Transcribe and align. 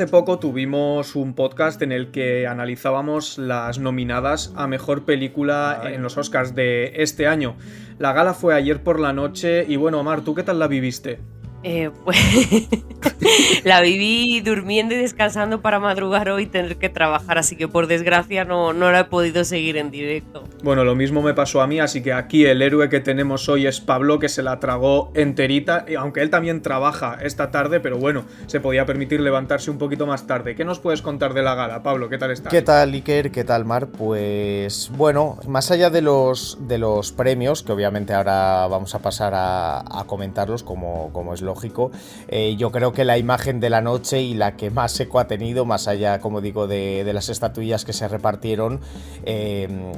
hace 0.00 0.10
poco 0.10 0.38
tuvimos 0.38 1.14
un 1.14 1.34
podcast 1.34 1.82
en 1.82 1.92
el 1.92 2.10
que 2.10 2.46
analizábamos 2.46 3.36
las 3.36 3.78
nominadas 3.78 4.50
a 4.56 4.66
mejor 4.66 5.04
película 5.04 5.82
en 5.92 6.02
los 6.02 6.16
Oscars 6.16 6.54
de 6.54 6.94
este 7.02 7.26
año. 7.26 7.56
La 7.98 8.14
gala 8.14 8.32
fue 8.32 8.54
ayer 8.54 8.82
por 8.82 8.98
la 8.98 9.12
noche 9.12 9.66
y 9.68 9.76
bueno, 9.76 10.00
Omar, 10.00 10.22
¿tú 10.22 10.34
qué 10.34 10.42
tal 10.42 10.58
la 10.58 10.68
viviste? 10.68 11.20
Eh, 11.62 11.90
pues 12.04 12.16
la 13.64 13.82
viví 13.82 14.40
durmiendo 14.40 14.94
y 14.94 14.98
descansando 14.98 15.60
para 15.60 15.78
madrugar 15.78 16.30
hoy 16.30 16.44
y 16.44 16.46
tener 16.46 16.76
que 16.76 16.88
trabajar, 16.88 17.36
así 17.36 17.54
que 17.54 17.68
por 17.68 17.86
desgracia 17.86 18.46
no, 18.46 18.72
no 18.72 18.90
la 18.90 19.00
he 19.00 19.04
podido 19.04 19.44
seguir 19.44 19.76
en 19.76 19.90
directo. 19.90 20.44
Bueno, 20.62 20.84
lo 20.84 20.94
mismo 20.94 21.20
me 21.20 21.34
pasó 21.34 21.60
a 21.60 21.66
mí, 21.66 21.78
así 21.78 22.02
que 22.02 22.14
aquí 22.14 22.46
el 22.46 22.62
héroe 22.62 22.88
que 22.88 23.00
tenemos 23.00 23.48
hoy 23.50 23.66
es 23.66 23.80
Pablo, 23.80 24.18
que 24.18 24.30
se 24.30 24.42
la 24.42 24.58
tragó 24.58 25.12
enterita, 25.14 25.84
aunque 25.98 26.22
él 26.22 26.30
también 26.30 26.62
trabaja 26.62 27.18
esta 27.22 27.50
tarde, 27.50 27.80
pero 27.80 27.98
bueno, 27.98 28.24
se 28.46 28.60
podía 28.60 28.86
permitir 28.86 29.20
levantarse 29.20 29.70
un 29.70 29.76
poquito 29.76 30.06
más 30.06 30.26
tarde. 30.26 30.54
¿Qué 30.54 30.64
nos 30.64 30.78
puedes 30.78 31.02
contar 31.02 31.34
de 31.34 31.42
la 31.42 31.54
gala, 31.54 31.82
Pablo? 31.82 32.08
¿Qué 32.08 32.16
tal 32.16 32.30
estás? 32.30 32.50
¿Qué 32.50 32.62
tal, 32.62 32.92
Iker? 32.94 33.30
¿Qué 33.30 33.44
tal, 33.44 33.66
Mar? 33.66 33.88
Pues 33.88 34.90
bueno, 34.96 35.38
más 35.46 35.70
allá 35.70 35.90
de 35.90 36.00
los, 36.00 36.58
de 36.62 36.78
los 36.78 37.12
premios, 37.12 37.62
que 37.62 37.72
obviamente 37.72 38.14
ahora 38.14 38.66
vamos 38.66 38.94
a 38.94 39.00
pasar 39.00 39.34
a, 39.34 39.80
a 39.80 40.04
comentarlos 40.06 40.62
como, 40.62 41.12
como 41.12 41.34
es 41.34 41.42
lo 41.42 41.49
lógico. 41.50 41.90
Eh, 42.28 42.54
yo 42.56 42.70
creo 42.70 42.92
que 42.92 43.04
la 43.04 43.18
imagen 43.18 43.58
de 43.58 43.70
la 43.70 43.80
noche 43.80 44.22
y 44.22 44.34
la 44.34 44.56
que 44.56 44.70
más 44.70 44.98
eco 45.00 45.18
ha 45.18 45.26
tenido, 45.26 45.64
más 45.64 45.88
allá, 45.88 46.20
como 46.20 46.40
digo, 46.40 46.68
de, 46.68 47.10
las 47.12 47.28
estatuillas 47.28 47.84
que 47.84 47.92
se 47.92 48.06
repartieron, 48.06 48.78
em, 49.24 49.92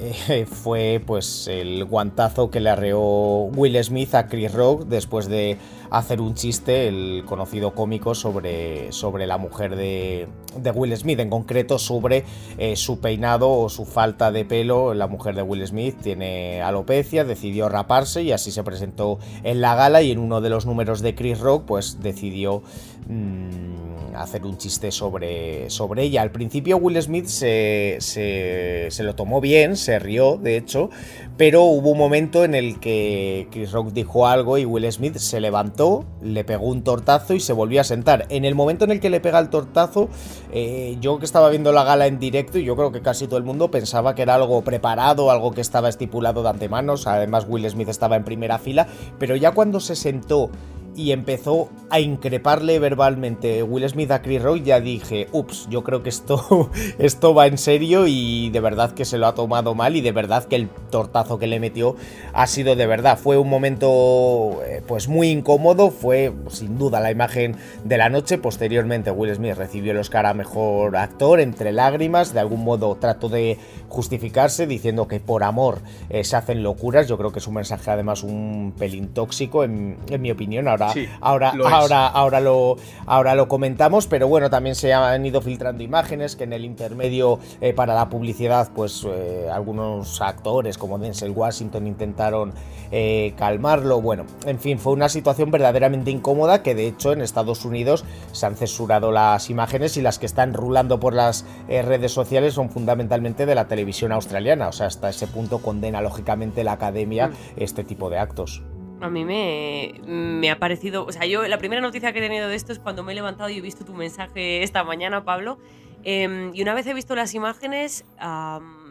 eh, 0.00 0.46
fue 0.50 1.02
pues 1.04 1.48
el 1.48 1.84
guantazo 1.84 2.50
que 2.50 2.60
le 2.60 2.70
arreó 2.70 3.44
Will 3.54 3.82
Smith 3.82 4.14
a 4.14 4.26
Chris 4.26 4.52
Rock 4.52 4.86
después 4.86 5.28
de 5.28 5.58
hacer 5.90 6.20
un 6.20 6.34
chiste, 6.34 6.88
el 6.88 7.24
conocido 7.26 7.74
cómico, 7.74 8.14
sobre, 8.14 8.92
sobre 8.92 9.26
la 9.26 9.38
mujer 9.38 9.74
de, 9.76 10.28
Will 10.74 10.96
Smith, 10.96 11.18
en 11.20 11.30
concreto 11.30 11.78
sobre 11.78 12.24
eh, 12.58 12.76
su 12.76 13.00
peinado 13.00 13.50
o 13.50 13.68
su 13.68 13.84
falta 13.84 14.30
de 14.30 14.44
pelo. 14.44 14.94
La 14.94 15.06
mujer 15.06 15.34
de 15.34 15.42
Will 15.42 15.66
Smith 15.66 15.96
tiene 16.02 16.62
alopecia, 16.62 17.24
decidió 17.24 17.68
raparse 17.68 18.22
y 18.22 18.32
así 18.32 18.50
se 18.50 18.62
presentó 18.62 19.18
en 19.42 19.60
la 19.60 19.74
gala 19.74 20.02
y 20.02 20.10
en 20.10 20.18
uno 20.18 20.40
de 20.40 20.50
los 20.50 20.66
números 20.66 21.00
de 21.00 21.14
Chris 21.14 21.40
Rock 21.40 21.64
pues 21.66 22.00
decidió... 22.00 22.62
Mm, 23.08 24.14
hacer 24.16 24.44
un 24.44 24.58
chiste 24.58 24.90
sobre, 24.90 25.70
sobre 25.70 26.02
ella. 26.02 26.20
Al 26.20 26.30
principio 26.30 26.76
Will 26.76 27.00
Smith 27.00 27.26
se, 27.26 27.96
se, 28.00 29.02
lo 29.02 29.14
tomó 29.14 29.40
bien, 29.40 29.76
se 29.76 29.98
rió, 29.98 30.36
de 30.36 30.58
hecho, 30.58 30.90
pero 31.38 31.62
hubo 31.62 31.90
un 31.90 31.98
momento 31.98 32.44
en 32.44 32.54
el 32.54 32.80
que 32.80 33.48
Chris 33.50 33.72
Rock 33.72 33.92
dijo 33.92 34.26
algo 34.26 34.58
y 34.58 34.66
Will 34.66 34.90
Smith 34.92 35.16
se 35.16 35.40
levantó, 35.40 36.04
le 36.20 36.44
pegó 36.44 36.66
un 36.66 36.82
tortazo 36.82 37.32
y 37.32 37.40
se 37.40 37.52
volvió 37.52 37.80
a 37.80 37.84
sentar. 37.84 38.26
En 38.28 38.44
el 38.44 38.54
momento 38.54 38.84
en 38.84 38.90
el 38.90 39.00
que 39.00 39.08
le 39.08 39.20
pega 39.20 39.38
el 39.38 39.48
tortazo, 39.48 40.08
eh, 40.52 40.98
yo 41.00 41.18
que 41.18 41.24
estaba 41.24 41.48
viendo 41.48 41.72
la 41.72 41.84
gala 41.84 42.06
en 42.06 42.18
directo 42.18 42.58
y 42.58 42.64
yo 42.64 42.76
creo 42.76 42.92
que 42.92 43.00
casi 43.00 43.26
todo 43.26 43.38
el 43.38 43.44
mundo 43.44 43.70
pensaba 43.70 44.14
que 44.14 44.22
era 44.22 44.34
algo 44.34 44.62
preparado, 44.62 45.30
algo 45.30 45.52
que 45.52 45.60
estaba 45.60 45.88
estipulado 45.88 46.42
de 46.42 46.50
antemano, 46.50 46.94
además 47.06 47.46
Will 47.48 47.68
Smith 47.70 47.88
estaba 47.88 48.16
en 48.16 48.24
primera 48.24 48.58
fila, 48.58 48.86
pero 49.18 49.34
ya 49.36 49.52
cuando 49.52 49.80
se 49.80 49.96
sentó 49.96 50.50
y 50.98 51.12
empezó 51.12 51.70
a 51.90 52.00
increparle 52.00 52.80
verbalmente 52.80 53.62
Will 53.62 53.88
Smith 53.88 54.10
a 54.10 54.20
Chris 54.20 54.42
Rock, 54.42 54.64
ya 54.64 54.80
dije, 54.80 55.28
ups, 55.30 55.68
yo 55.70 55.84
creo 55.84 56.02
que 56.02 56.08
esto, 56.08 56.70
esto 56.98 57.34
va 57.34 57.46
en 57.46 57.56
serio 57.56 58.08
y 58.08 58.50
de 58.50 58.58
verdad 58.58 58.92
que 58.92 59.04
se 59.04 59.16
lo 59.16 59.28
ha 59.28 59.34
tomado 59.34 59.76
mal 59.76 59.94
y 59.94 60.00
de 60.00 60.10
verdad 60.10 60.44
que 60.44 60.56
el 60.56 60.68
tortazo 60.90 61.38
que 61.38 61.46
le 61.46 61.60
metió 61.60 61.94
ha 62.32 62.48
sido 62.48 62.74
de 62.74 62.86
verdad. 62.88 63.16
Fue 63.16 63.38
un 63.38 63.48
momento 63.48 64.60
eh, 64.66 64.82
pues 64.86 65.06
muy 65.06 65.28
incómodo, 65.28 65.92
fue 65.92 66.32
sin 66.48 66.78
duda 66.78 66.98
la 66.98 67.12
imagen 67.12 67.56
de 67.84 67.96
la 67.96 68.08
noche. 68.08 68.36
Posteriormente 68.36 69.12
Will 69.12 69.32
Smith 69.34 69.54
recibió 69.54 69.92
el 69.92 69.98
Oscar 69.98 70.26
a 70.26 70.34
Mejor 70.34 70.96
Actor 70.96 71.38
entre 71.38 71.70
lágrimas, 71.70 72.34
de 72.34 72.40
algún 72.40 72.64
modo 72.64 72.96
trató 72.96 73.28
de 73.28 73.56
justificarse 73.88 74.66
diciendo 74.66 75.06
que 75.06 75.20
por 75.20 75.44
amor 75.44 75.78
eh, 76.10 76.24
se 76.24 76.34
hacen 76.34 76.64
locuras. 76.64 77.06
Yo 77.06 77.16
creo 77.16 77.30
que 77.30 77.38
es 77.38 77.46
un 77.46 77.54
mensaje 77.54 77.88
además 77.88 78.24
un 78.24 78.74
pelín 78.76 79.08
tóxico 79.14 79.62
en, 79.62 79.96
en 80.10 80.20
mi 80.20 80.32
opinión. 80.32 80.66
Ahora 80.66 80.87
ahora, 81.20 81.52
ahora, 81.64 82.06
ahora, 82.08 82.40
lo, 82.40 82.76
ahora 83.06 83.34
lo 83.34 83.48
comentamos, 83.48 84.06
pero 84.06 84.28
bueno, 84.28 84.50
también 84.50 84.74
se 84.74 84.92
han 84.92 85.24
ido 85.24 85.40
filtrando 85.40 85.82
imágenes 85.82 86.36
que 86.36 86.44
en 86.44 86.52
el 86.52 86.64
intermedio 86.64 87.38
eh, 87.60 87.72
para 87.72 87.94
la 87.94 88.08
publicidad, 88.08 88.70
pues 88.74 89.06
eh, 89.08 89.48
algunos 89.52 90.20
actores 90.20 90.78
como 90.78 90.98
Denzel 90.98 91.30
Washington 91.30 91.86
intentaron 91.86 92.52
eh, 92.90 93.34
calmarlo. 93.36 94.00
Bueno, 94.00 94.24
en 94.46 94.58
fin, 94.58 94.78
fue 94.78 94.92
una 94.92 95.08
situación 95.08 95.50
verdaderamente 95.50 96.10
incómoda 96.10 96.62
que 96.62 96.74
de 96.74 96.86
hecho 96.86 97.12
en 97.12 97.20
Estados 97.20 97.64
Unidos 97.64 98.04
se 98.32 98.46
han 98.46 98.56
censurado 98.56 99.12
las 99.12 99.50
imágenes 99.50 99.96
y 99.96 100.02
las 100.02 100.18
que 100.18 100.26
están 100.26 100.54
rulando 100.54 101.00
por 101.00 101.14
las 101.14 101.44
redes 101.68 102.12
sociales 102.12 102.54
son 102.54 102.70
fundamentalmente 102.70 103.46
de 103.46 103.54
la 103.54 103.68
televisión 103.68 104.12
australiana. 104.12 104.68
O 104.68 104.72
sea, 104.72 104.86
hasta 104.86 105.10
ese 105.10 105.26
punto 105.26 105.58
condena 105.58 106.00
lógicamente 106.00 106.64
la 106.64 106.72
academia 106.72 107.28
mm. 107.28 107.32
este 107.56 107.84
tipo 107.84 108.10
de 108.10 108.18
actos. 108.18 108.62
A 109.00 109.08
mí 109.08 109.24
me, 109.24 110.50
ha 110.50 110.58
parecido, 110.58 111.06
o 111.06 111.12
sea, 111.12 111.24
yo 111.24 111.46
la 111.46 111.58
primera 111.58 111.80
noticia 111.80 112.12
que 112.12 112.18
he 112.18 112.22
tenido 112.22 112.48
de 112.48 112.56
esto 112.56 112.72
es 112.72 112.78
cuando 112.78 113.04
me 113.04 113.12
he 113.12 113.14
levantado 113.14 113.48
y 113.48 113.58
he 113.58 113.60
visto 113.60 113.84
tu 113.84 113.94
mensaje 113.94 114.62
esta 114.62 114.82
mañana, 114.82 115.24
Pablo, 115.24 115.58
em, 116.02 116.52
y 116.54 116.62
una 116.62 116.74
vez 116.74 116.86
he 116.86 116.94
visto 116.94 117.14
las 117.14 117.34
imágenes, 117.34 118.04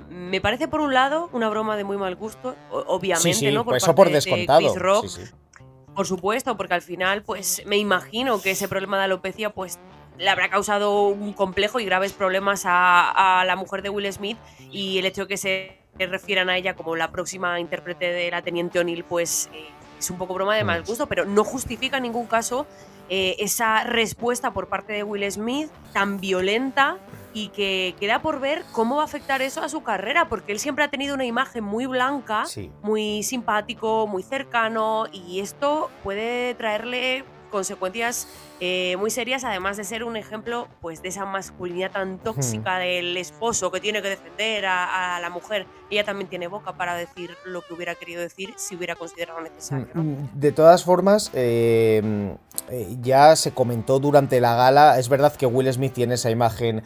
me 0.10 0.40
parece 0.42 0.68
por 0.68 0.82
un 0.82 0.94
lado 0.94 1.30
una 1.34 1.50
broma 1.50 1.76
de 1.76 1.84
muy 1.84 1.98
mal 1.98 2.16
gusto, 2.16 2.56
obviamente, 2.72 3.52
¿no? 3.52 3.66
Por 3.66 3.76
eso 3.76 3.94
por 3.94 4.10
descontado. 4.10 4.74
por 5.94 6.08
supuesto, 6.08 6.56
porque 6.56 6.74
al 6.74 6.82
final, 6.82 7.24
pues 7.24 7.64
me 7.66 7.78
imagino 7.78 8.42
que 8.42 8.52
ese 8.52 8.68
problema 8.68 8.98
de 8.98 9.06
alopecia, 9.06 9.50
pues 9.50 9.80
le 10.18 10.30
habrá 10.30 10.50
causado 10.50 11.08
un 11.08 11.34
complejo 11.34 11.80
y 11.80 11.86
graves 11.86 12.14
problemas 12.14 12.64
a, 12.66 13.44
la 13.46 13.56
mujer 13.56 13.82
de 13.82 13.90
Will 13.90 14.12
Smith 14.12 14.38
y 14.72 14.98
el 14.98 15.06
hecho 15.06 15.22
de 15.22 15.28
que 15.28 15.38
se 15.38 15.78
refieran 16.00 16.50
a 16.50 16.58
ella 16.58 16.76
como 16.76 16.96
la 16.96 17.12
próxima 17.12 17.60
intérprete 17.60 18.12
de 18.12 18.32
la 18.32 18.42
Teniente 18.42 18.80
O'Neill, 18.80 19.04
pues 19.04 19.50
eh, 19.54 19.66
es 20.00 20.10
un 20.10 20.18
poco 20.18 20.34
broma 20.34 20.56
de 20.56 20.64
mal 20.64 20.84
gusto, 20.84 21.08
pero 21.08 21.26
no 21.26 21.44
justifica 21.44 21.98
en 21.98 22.04
ningún 22.04 22.28
caso 22.28 22.66
eh, 23.10 23.36
esa 23.40 23.84
respuesta 23.84 24.52
por 24.52 24.68
parte 24.68 24.94
de 24.94 25.04
Will 25.04 25.30
Smith 25.32 25.70
tan 25.94 26.20
violenta 26.20 26.98
y 27.34 27.50
que 27.50 27.96
queda 28.00 28.22
por 28.22 28.40
ver 28.40 28.64
cómo 28.72 28.96
va 28.98 29.04
a 29.04 29.06
afectar 29.06 29.42
eso 29.42 29.62
a 29.62 29.70
su 29.70 29.84
carrera, 29.84 30.28
porque 30.28 30.52
él 30.52 30.60
siempre 30.60 30.84
ha 30.84 30.90
tenido 30.90 31.14
una 31.14 31.26
imagen 31.26 31.64
muy 31.64 31.86
blanca, 31.86 32.46
muy 32.82 33.22
simpático, 33.22 34.08
muy 34.08 34.24
cercano, 34.24 35.06
y 35.12 35.40
esto 35.40 35.92
puede 36.04 36.56
traerle 36.56 37.24
consecuencias 37.48 38.28
eh, 38.60 38.96
muy 38.98 39.12
serias, 39.12 39.44
además 39.44 39.78
de 39.78 39.84
ser 39.84 40.04
un 40.04 40.18
ejemplo 40.18 40.68
pues, 40.82 41.02
de 41.02 41.10
esa 41.10 41.26
masculinidad 41.26 41.92
tan 41.92 42.18
tóxica 42.20 42.78
del 42.78 43.16
esposo 43.18 43.72
que 43.72 43.80
tiene 43.80 44.02
que 44.02 44.10
defender 44.10 44.66
a, 44.66 45.20
la 45.22 45.30
mujer. 45.30 45.66
Ella 45.90 46.04
también 46.04 46.30
tiene 46.30 46.48
boca 46.48 46.74
para 46.74 46.96
decir 46.96 47.32
lo 47.46 47.62
que 47.62 47.74
hubiera 47.74 47.96
querido 47.96 48.22
decir 48.22 48.54
si 48.58 48.76
hubiera 48.76 48.96
considerado 48.96 49.42
necesario. 49.42 49.88
Mm, 49.94 50.30
de 50.34 50.52
todas 50.52 50.84
formas, 50.84 51.32
eh, 51.34 52.36
eh, 52.70 52.98
ya 53.02 53.36
se 53.36 53.52
comentó 53.52 54.00
durante 54.00 54.40
la 54.42 54.56
gala, 54.56 55.00
es 55.00 55.10
verdad 55.10 55.34
que 55.34 55.46
Will 55.46 55.72
Smith 55.72 55.94
tiene 55.94 56.16
esa 56.16 56.30
imagen 56.30 56.84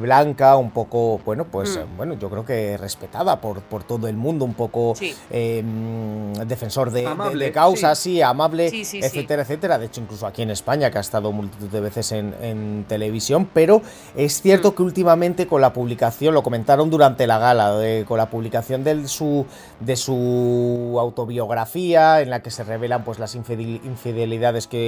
blanca, 0.00 0.56
un 0.56 0.70
poco, 0.70 1.20
bueno, 1.24 1.46
pues 1.50 1.78
mm. 1.78 1.96
bueno, 1.96 2.14
yo 2.18 2.28
creo 2.28 2.44
que 2.44 2.76
respetada 2.76 3.40
por, 3.40 3.62
por 3.62 3.82
todo 3.82 4.06
el 4.06 4.14
mundo, 4.14 4.44
un 4.44 4.52
poco 4.52 4.94
defensor 5.30 6.90
de, 6.90 7.50
causa, 7.52 7.94
sí, 7.94 8.20
amable, 8.20 8.66
etcétera, 8.66 9.42
etcétera. 9.42 9.78
De 9.78 9.86
hecho, 9.86 10.02
incluso 10.02 10.26
aquí 10.26 10.42
en 10.42 10.50
España 10.50 10.90
que 10.90 10.98
ha 10.98 11.00
estado 11.00 11.32
multitud 11.32 11.68
de 11.68 11.80
veces 11.80 12.12
en, 12.12 12.84
televisión, 12.88 13.48
pero 13.52 13.82
es 14.16 14.42
cierto 14.42 14.72
mm. 14.72 14.74
que 14.74 14.82
últimamente 14.82 15.46
con 15.46 15.60
la 15.60 15.72
publicación, 15.72 16.34
lo 16.34 16.42
comentaron 16.42 16.90
durante 16.90 17.26
la 17.26 17.38
gala, 17.38 17.78
con 18.06 18.18
la 18.18 18.30
publicación 18.30 18.84
de 18.84 19.08
su, 19.08 19.46
de 19.80 19.96
su 19.96 20.96
autobiografía, 20.98 22.20
en 22.20 22.30
la 22.30 22.42
que 22.42 22.50
se 22.50 22.64
revelan 22.64 23.04
pues, 23.04 23.18
las 23.18 23.34
infidelidades 23.34 24.66
que 24.66 24.87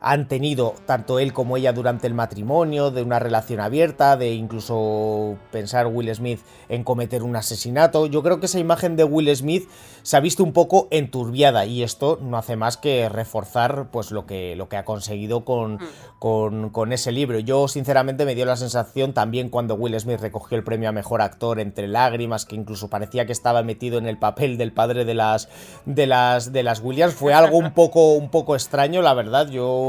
han 0.00 0.28
tenido 0.28 0.74
tanto 0.86 1.18
él 1.18 1.32
como 1.32 1.56
ella 1.56 1.72
durante 1.72 2.06
el 2.06 2.14
matrimonio, 2.14 2.90
de 2.90 3.02
una 3.02 3.18
relación 3.18 3.60
abierta, 3.60 4.16
de 4.16 4.34
incluso 4.34 5.36
pensar 5.50 5.86
Will 5.86 6.14
Smith 6.14 6.40
en 6.68 6.84
cometer 6.84 7.22
un 7.22 7.36
asesinato. 7.36 8.06
Yo 8.06 8.22
creo 8.22 8.40
que 8.40 8.46
esa 8.46 8.58
imagen 8.58 8.96
de 8.96 9.04
Will 9.04 9.34
Smith 9.34 9.68
se 10.02 10.16
ha 10.16 10.20
visto 10.20 10.44
un 10.44 10.52
poco 10.52 10.88
enturbiada 10.90 11.66
y 11.66 11.82
esto 11.82 12.18
no 12.22 12.38
hace 12.38 12.56
más 12.56 12.76
que 12.76 13.08
reforzar 13.08 13.88
pues 13.90 14.12
lo 14.12 14.26
que, 14.26 14.54
lo 14.56 14.68
que 14.68 14.76
ha 14.76 14.84
conseguido 14.84 15.44
con, 15.44 15.74
mm. 15.74 15.80
con, 16.18 16.70
con, 16.70 16.92
ese 16.92 17.12
libro. 17.12 17.38
Yo 17.40 17.68
sinceramente 17.68 18.24
me 18.24 18.34
dio 18.34 18.46
la 18.46 18.56
sensación 18.56 19.12
también 19.12 19.48
cuando 19.48 19.74
Will 19.74 19.98
Smith 19.98 20.20
recogió 20.20 20.56
el 20.56 20.64
premio 20.64 20.88
a 20.88 20.92
Mejor 20.92 21.22
Actor 21.22 21.58
entre 21.60 21.88
lágrimas, 21.88 22.44
que 22.44 22.54
incluso 22.54 22.88
parecía 22.88 23.26
que 23.26 23.32
estaba 23.32 23.62
metido 23.62 23.98
en 23.98 24.06
el 24.06 24.18
papel 24.18 24.58
del 24.58 24.72
padre 24.72 25.04
de 25.04 25.14
las, 25.14 25.48
de 25.84 26.06
las, 26.06 26.52
de 26.52 26.62
las 26.62 26.80
Williams. 26.80 27.14
Fue 27.14 27.34
algo 27.34 27.58
un 27.58 27.72
poco, 27.72 28.14
un 28.14 28.30
poco 28.30 28.54
extraño, 28.54 29.02
la 29.02 29.14
verdad. 29.14 29.48
Yo, 29.48 29.85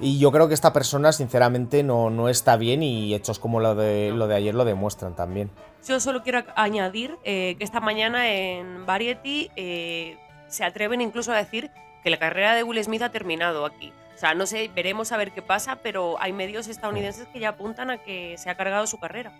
y 0.00 0.18
yo 0.18 0.32
creo 0.32 0.48
que 0.48 0.54
esta 0.54 0.72
persona 0.72 1.12
sinceramente 1.12 1.82
no, 1.82 2.10
no 2.10 2.28
está 2.28 2.56
bien 2.56 2.82
y 2.82 3.14
hechos 3.14 3.38
como 3.38 3.60
lo 3.60 3.74
de, 3.74 4.12
lo 4.12 4.26
de 4.26 4.36
ayer 4.36 4.54
lo 4.54 4.64
demuestran 4.64 5.14
también. 5.14 5.50
Yo 5.86 6.00
solo 6.00 6.22
quiero 6.22 6.42
añadir 6.56 7.18
eh, 7.24 7.56
que 7.58 7.64
esta 7.64 7.80
mañana 7.80 8.30
en 8.30 8.86
Variety 8.86 9.50
eh, 9.56 10.16
se 10.48 10.64
atreven 10.64 11.00
incluso 11.00 11.32
a 11.32 11.36
decir 11.36 11.70
que 12.02 12.10
la 12.10 12.18
carrera 12.18 12.54
de 12.54 12.62
Will 12.62 12.82
Smith 12.82 13.02
ha 13.02 13.10
terminado 13.10 13.66
aquí. 13.66 13.92
O 14.14 14.18
sea, 14.18 14.34
no 14.34 14.46
sé, 14.46 14.70
veremos 14.74 15.10
a 15.12 15.16
ver 15.16 15.32
qué 15.32 15.42
pasa, 15.42 15.76
pero 15.82 16.16
hay 16.20 16.32
medios 16.32 16.68
estadounidenses 16.68 17.26
que 17.32 17.40
ya 17.40 17.50
apuntan 17.50 17.90
a 17.90 17.98
que 17.98 18.36
se 18.38 18.48
ha 18.48 18.56
cargado 18.56 18.86
su 18.86 18.98
carrera. 18.98 19.32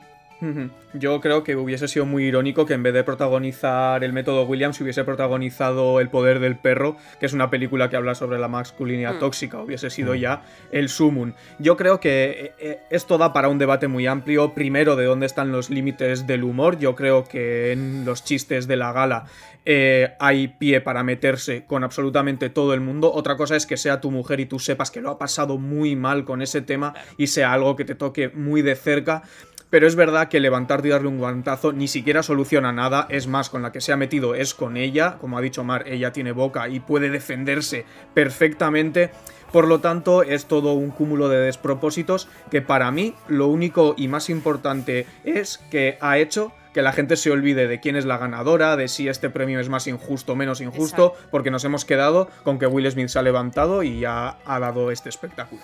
Yo 0.92 1.20
creo 1.20 1.42
que 1.42 1.56
hubiese 1.56 1.88
sido 1.88 2.06
muy 2.06 2.24
irónico 2.24 2.66
que 2.66 2.74
en 2.74 2.82
vez 2.82 2.92
de 2.92 3.02
protagonizar 3.02 4.04
el 4.04 4.12
método 4.12 4.44
Williams 4.44 4.80
hubiese 4.80 5.02
protagonizado 5.02 6.00
El 6.00 6.10
poder 6.10 6.38
del 6.38 6.56
perro, 6.56 6.96
que 7.18 7.26
es 7.26 7.32
una 7.32 7.50
película 7.50 7.88
que 7.88 7.96
habla 7.96 8.14
sobre 8.14 8.38
la 8.38 8.48
masculinidad 8.48 9.14
mm. 9.14 9.18
tóxica, 9.20 9.60
hubiese 9.60 9.90
sido 9.90 10.14
mm. 10.14 10.16
ya 10.16 10.42
el 10.70 10.88
sumum. 10.88 11.32
Yo 11.58 11.76
creo 11.76 11.98
que 11.98 12.30
eh, 12.30 12.52
eh, 12.58 12.78
esto 12.90 13.16
da 13.16 13.32
para 13.32 13.48
un 13.48 13.58
debate 13.58 13.88
muy 13.88 14.06
amplio, 14.06 14.54
primero 14.54 14.96
de 14.96 15.04
dónde 15.06 15.26
están 15.26 15.50
los 15.50 15.70
límites 15.70 16.26
del 16.26 16.44
humor, 16.44 16.78
yo 16.78 16.94
creo 16.94 17.24
que 17.24 17.72
en 17.72 18.04
los 18.04 18.22
chistes 18.24 18.66
de 18.66 18.76
la 18.76 18.92
gala 18.92 19.24
eh, 19.66 20.14
hay 20.20 20.48
pie 20.48 20.82
para 20.82 21.02
meterse 21.02 21.64
con 21.64 21.84
absolutamente 21.84 22.50
todo 22.50 22.74
el 22.74 22.80
mundo. 22.80 23.12
Otra 23.12 23.36
cosa 23.36 23.56
es 23.56 23.66
que 23.66 23.76
sea 23.76 24.00
tu 24.00 24.10
mujer 24.10 24.40
y 24.40 24.46
tú 24.46 24.58
sepas 24.58 24.90
que 24.90 25.00
lo 25.00 25.10
ha 25.10 25.18
pasado 25.18 25.56
muy 25.56 25.96
mal 25.96 26.24
con 26.24 26.42
ese 26.42 26.60
tema 26.60 26.94
y 27.16 27.28
sea 27.28 27.52
algo 27.52 27.74
que 27.74 27.84
te 27.84 27.94
toque 27.94 28.28
muy 28.28 28.60
de 28.62 28.76
cerca. 28.76 29.22
Pero 29.70 29.86
es 29.86 29.96
verdad 29.96 30.28
que 30.28 30.40
levantar 30.40 30.84
y 30.84 30.90
darle 30.90 31.08
un 31.08 31.18
guantazo 31.18 31.72
ni 31.72 31.88
siquiera 31.88 32.22
soluciona 32.22 32.72
nada. 32.72 33.06
Es 33.10 33.26
más, 33.26 33.50
con 33.50 33.62
la 33.62 33.72
que 33.72 33.80
se 33.80 33.92
ha 33.92 33.96
metido 33.96 34.34
es 34.34 34.54
con 34.54 34.76
ella. 34.76 35.18
Como 35.20 35.36
ha 35.36 35.40
dicho 35.40 35.64
Mar, 35.64 35.84
ella 35.86 36.12
tiene 36.12 36.32
boca 36.32 36.68
y 36.68 36.80
puede 36.80 37.10
defenderse 37.10 37.84
perfectamente. 38.14 39.10
Por 39.52 39.68
lo 39.68 39.80
tanto, 39.80 40.22
es 40.22 40.46
todo 40.46 40.72
un 40.72 40.90
cúmulo 40.90 41.28
de 41.28 41.38
despropósitos 41.38 42.28
que 42.50 42.60
para 42.60 42.90
mí 42.90 43.14
lo 43.28 43.46
único 43.46 43.94
y 43.96 44.08
más 44.08 44.28
importante 44.28 45.06
es 45.24 45.58
que 45.70 45.96
ha 46.00 46.18
hecho 46.18 46.52
que 46.72 46.82
la 46.82 46.92
gente 46.92 47.16
se 47.16 47.30
olvide 47.30 47.68
de 47.68 47.78
quién 47.78 47.94
es 47.94 48.04
la 48.04 48.18
ganadora, 48.18 48.76
de 48.76 48.88
si 48.88 49.08
este 49.08 49.30
premio 49.30 49.60
es 49.60 49.68
más 49.68 49.86
injusto 49.86 50.32
o 50.32 50.36
menos 50.36 50.60
injusto, 50.60 51.14
porque 51.30 51.52
nos 51.52 51.64
hemos 51.64 51.84
quedado 51.84 52.28
con 52.42 52.58
que 52.58 52.66
Will 52.66 52.90
Smith 52.90 53.08
se 53.08 53.20
ha 53.20 53.22
levantado 53.22 53.84
y 53.84 54.00
ya 54.00 54.38
ha 54.44 54.58
dado 54.58 54.90
este 54.90 55.08
espectáculo 55.08 55.62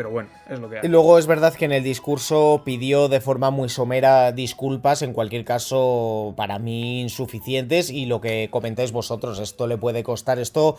pero 0.00 0.08
bueno, 0.08 0.30
es 0.48 0.58
lo 0.58 0.70
que 0.70 0.78
hay. 0.78 0.86
Y 0.86 0.88
luego 0.88 1.18
es 1.18 1.26
verdad 1.26 1.52
que 1.52 1.66
en 1.66 1.72
el 1.72 1.84
discurso 1.84 2.62
pidió 2.64 3.10
de 3.10 3.20
forma 3.20 3.50
muy 3.50 3.68
somera 3.68 4.32
disculpas, 4.32 5.02
en 5.02 5.12
cualquier 5.12 5.44
caso 5.44 6.32
para 6.38 6.58
mí 6.58 7.02
insuficientes 7.02 7.90
y 7.90 8.06
lo 8.06 8.22
que 8.22 8.48
comentáis 8.50 8.92
vosotros, 8.92 9.38
esto 9.40 9.66
le 9.66 9.76
puede 9.76 10.02
costar, 10.02 10.38
esto 10.38 10.78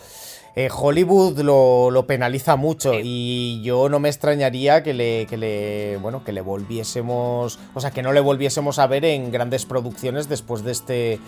eh, 0.55 0.69
Hollywood 0.75 1.39
lo, 1.41 2.05
penaliza 2.07 2.55
mucho 2.55 2.93
y 2.99 3.61
yo 3.61 3.89
no 3.89 3.99
me 3.99 4.09
extrañaría 4.09 4.81
que 4.81 4.95
le, 4.95 5.27
que 5.27 5.37
le, 5.37 5.97
bueno, 5.97 6.23
que 6.23 6.31
le 6.31 6.41
volviésemos, 6.41 7.59
o 7.75 7.79
sea, 7.79 7.91
que 7.91 8.01
no 8.01 8.13
le 8.13 8.21
volviésemos 8.21 8.79
a 8.79 8.87
ver 8.87 9.05
en 9.05 9.31
grandes 9.31 9.67
producciones 9.67 10.29
después 10.29 10.63
de 10.63 10.71
este, 10.71 11.19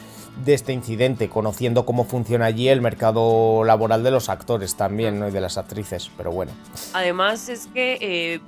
de 0.43 0.53
este 0.53 0.73
incidente, 0.73 1.29
conociendo 1.29 1.85
cómo 1.85 2.05
funciona 2.05 2.45
allí 2.45 2.69
el 2.69 2.81
mercado 2.81 3.63
laboral 3.63 4.03
de 4.03 4.11
los 4.11 4.29
actores 4.29 4.75
también, 4.75 5.19
¿no? 5.19 5.27
Y 5.27 5.31
de 5.31 5.41
las 5.41 5.57
actrices, 5.57 6.09
pero 6.17 6.31
bueno. 6.31 6.51
Además 6.93 7.49
es 7.49 7.67
que 7.67 7.97
eh, 8.01 8.39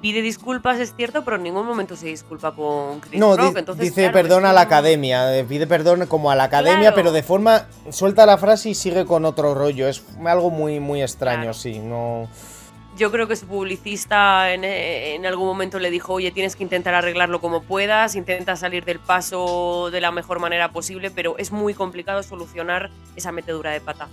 pide 0.00 0.20
disculpas, 0.20 0.78
es 0.80 0.94
cierto, 0.94 1.24
pero 1.24 1.36
en 1.36 1.44
ningún 1.44 1.66
momento 1.66 1.96
se 1.96 2.06
disculpa 2.06 2.52
con 2.52 3.00
Chris 3.00 3.20
no, 3.20 3.36
dice 3.76 4.10
perdón 4.10 4.44
a 4.44 4.52
la 4.52 4.62
academia, 4.62 5.36
eh, 5.36 5.44
pide 5.44 5.66
perdón 5.66 6.06
como 6.06 6.30
a 6.30 6.36
la 6.36 6.44
academia, 6.44 6.94
pero 6.94 7.12
de 7.12 7.22
forma 7.22 7.66
suelta 7.90 8.26
la 8.26 8.36
frase 8.36 8.70
y 8.70 8.74
sigue 8.74 9.06
con 9.06 9.24
otro 9.24 9.54
rollo. 9.54 9.88
Es 9.88 10.02
algo 10.24 10.50
muy, 10.50 10.80
muy 10.80 11.02
extraño, 11.02 11.54
sí. 11.54 11.78
No. 11.78 12.28
Yo 13.02 13.10
creo 13.10 13.26
que 13.26 13.34
su 13.34 13.48
publicista 13.48 14.52
en, 14.52 15.26
algún 15.26 15.48
momento 15.48 15.80
le 15.80 15.90
dijo, 15.90 16.12
oye, 16.12 16.30
tienes 16.30 16.54
que 16.54 16.62
intentar 16.62 16.94
arreglarlo 16.94 17.40
como 17.40 17.64
puedas, 17.64 18.14
intenta 18.14 18.54
salir 18.54 18.84
del 18.84 19.00
paso 19.00 19.90
de 19.90 20.00
la 20.00 20.12
mejor 20.12 20.38
manera 20.38 20.70
posible, 20.70 21.10
pero 21.10 21.36
es 21.36 21.50
muy 21.50 21.74
complicado 21.74 22.22
solucionar 22.22 22.90
esa 23.16 23.32
metedura 23.32 23.72
de 23.72 23.80
pata. 23.80 24.06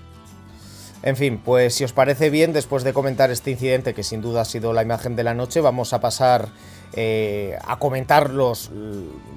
En 1.04 1.16
fin, 1.16 1.38
pues 1.38 1.76
si 1.76 1.84
os 1.84 1.94
parece 1.94 2.32
bien, 2.32 2.52
después 2.52 2.84
de 2.84 2.92
comentar 2.92 3.30
este 3.30 3.52
incidente, 3.52 3.94
que 3.94 4.02
sin 4.02 4.24
duda 4.24 4.42
ha 4.42 4.46
sido 4.46 4.74
la 4.74 4.82
imagen 4.82 5.16
de 5.16 5.24
la 5.24 5.36
noche, 5.36 5.62
vamos 5.62 5.94
a 5.94 6.02
pasar 6.02 6.50
eh, 6.94 7.58
a 7.66 7.78
comentar 7.78 8.32
los, 8.32 8.72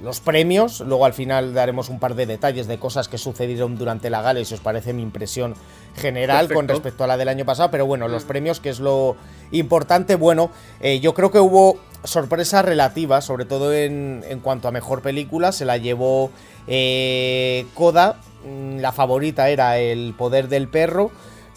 los, 0.02 0.20
premios. 0.20 0.81
Luego 0.81 1.04
al 1.04 1.12
final 1.12 1.52
daremos 1.52 1.90
un 1.90 1.99
par 1.99 2.14
de 2.14 2.26
detalles 2.26 2.66
de 2.66 2.78
cosas 2.78 3.08
que 3.08 3.19
sucedieron 3.19 3.76
durante 3.76 4.08
la 4.08 4.22
gala 4.22 4.40
y 4.40 4.44
si 4.44 4.54
os 4.54 4.60
parece 4.60 4.93
mi 4.93 5.02
impresión 5.02 5.54
general 5.96 6.52
con 6.52 6.66
respecto 6.66 7.04
a 7.04 7.06
la 7.06 7.16
del 7.16 7.28
año 7.28 7.44
pasado. 7.44 7.70
Pero 7.70 7.84
bueno, 7.87 8.08
los 8.08 8.25
mm. 8.25 8.28
premios, 8.28 8.60
que 8.60 8.70
es 8.70 8.81
lo 8.81 9.16
importante, 9.50 10.14
bueno, 10.14 10.50
eh, 10.81 11.00
yo 11.00 11.12
creo 11.12 11.31
que 11.31 11.40
hubo 11.40 11.78
sorpresa 12.04 12.62
relativa, 12.62 13.20
sobre 13.20 13.44
todo 13.44 13.72
en, 13.75 14.25
en 14.28 14.40
cuanto 14.40 14.69
a 14.69 14.70
mejor 14.70 15.02
película. 15.02 15.52
Se 15.52 15.64
la 15.64 15.76
llevó 15.76 16.31
eh, 16.66 17.66
Coda. 17.75 18.16
Mm, 18.44 18.78
la 18.78 18.93
favorita 18.93 19.50
era 19.50 19.78
El 19.78 20.14
Poder 20.16 20.49
del 20.49 20.69
Perro. 20.69 21.10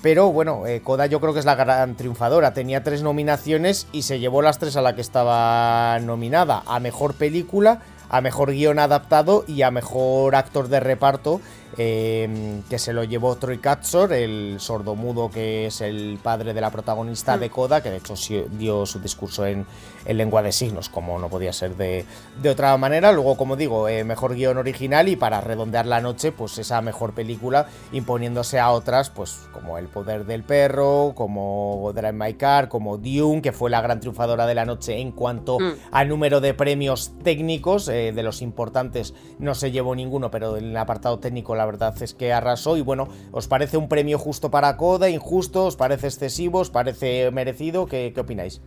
Pero 0.06 0.32
bueno, 0.32 0.68
eh, 0.68 0.82
Koda 0.82 1.08
yo 1.08 1.20
creo 1.20 1.34
que 1.34 1.40
es 1.40 1.46
la 1.46 1.56
gran 1.56 1.96
triunfadora. 1.96 2.54
Tenía 2.54 2.84
tres 2.84 3.02
nominaciones 3.02 3.88
y 3.92 4.04
se 4.04 4.20
llevó 4.20 4.44
las 4.44 4.60
tres 4.60 4.78
a 4.78 4.84
la 4.84 4.94
que 4.94 5.02
estaba 5.02 5.98
nominada. 6.00 6.62
A 6.68 6.80
mejor 6.80 7.16
película, 7.16 7.82
a 8.08 8.22
mejor 8.22 8.52
guion 8.52 8.78
adaptado 8.78 9.46
y 9.48 9.64
a 9.64 9.72
mejor 9.72 10.36
actor 10.36 10.68
de 10.68 10.80
reparto. 10.80 11.42
Em, 11.78 12.64
que 12.64 12.80
se 12.80 12.94
lo 12.94 13.04
llevó 13.04 13.36
Troy 13.36 13.58
Katzor, 13.58 14.14
el 14.14 14.56
sordomudo 14.60 15.30
que 15.30 15.66
es 15.66 15.82
el 15.82 16.18
padre 16.24 16.54
de 16.54 16.62
la 16.62 16.72
protagonista 16.72 17.38
de 17.38 17.50
Coda, 17.50 17.84
que 17.84 17.90
de 17.90 17.98
hecho 17.98 18.14
dio 18.52 18.86
su 18.86 19.00
discurso 19.00 19.46
en, 19.46 19.66
lengua 20.08 20.42
de 20.42 20.52
signos, 20.52 20.88
como 20.88 21.20
no 21.20 21.30
podía 21.30 21.52
ser 21.52 21.76
de, 21.76 22.06
otra 22.50 22.78
manera. 22.78 23.12
Luego, 23.12 23.36
como 23.36 23.56
digo, 23.56 23.90
eh, 23.90 24.04
mejor 24.04 24.36
guion 24.36 24.58
original 24.58 25.10
y 25.10 25.16
para 25.16 25.42
redondear 25.42 25.86
la 25.86 26.00
noche, 26.00 26.32
pues 26.32 26.58
esa 26.60 26.80
mejor 26.82 27.14
película, 27.14 27.68
imponiéndose 27.92 28.60
a 28.60 28.72
otras, 28.72 29.10
pues 29.10 29.42
como 29.52 29.78
El 29.78 29.88
Poder 29.88 30.26
del 30.26 30.44
Perro, 30.44 31.14
como 31.16 31.92
Drive 31.94 32.14
My 32.14 32.36
Car, 32.36 32.70
como 32.70 32.98
Dune, 32.98 33.42
que 33.42 33.52
fue 33.52 33.70
la 33.70 33.82
gran 33.82 34.00
triunfadora 34.00 34.46
de 34.46 34.56
la 34.56 34.66
noche 34.66 35.00
en 35.00 35.12
cuanto 35.12 35.60
mm. 35.60 35.74
al 35.92 36.08
número 36.08 36.40
de 36.40 36.54
premios 36.54 37.12
técnicos, 37.24 37.90
eh, 37.90 38.14
de 38.14 38.24
los 38.24 38.42
importantes 38.42 39.14
no 39.40 39.56
se 39.56 39.72
llevó 39.72 39.96
ninguno, 39.96 40.32
pero 40.32 40.56
en 40.56 40.66
el 40.66 40.78
apartado 40.78 41.20
técnico 41.20 41.56
la 41.56 41.65
la 41.66 41.72
verdad 41.72 42.04
es 42.04 42.14
que 42.14 42.32
arrasó 42.32 42.78
y 42.78 42.82
bueno, 42.82 43.08
¿os 43.32 43.48
parece 43.48 43.78
un 43.78 43.90
premio 43.90 44.20
justo 44.20 44.52
para 44.52 44.78
Coda, 44.78 45.10
injusto, 45.10 45.66
os 45.66 45.76
parece 45.76 46.08
excesivo, 46.08 46.60
os 46.60 46.70
parece 46.70 47.32
merecido? 47.32 47.88
¿Qué, 47.88 48.14
opináis? 48.16 48.62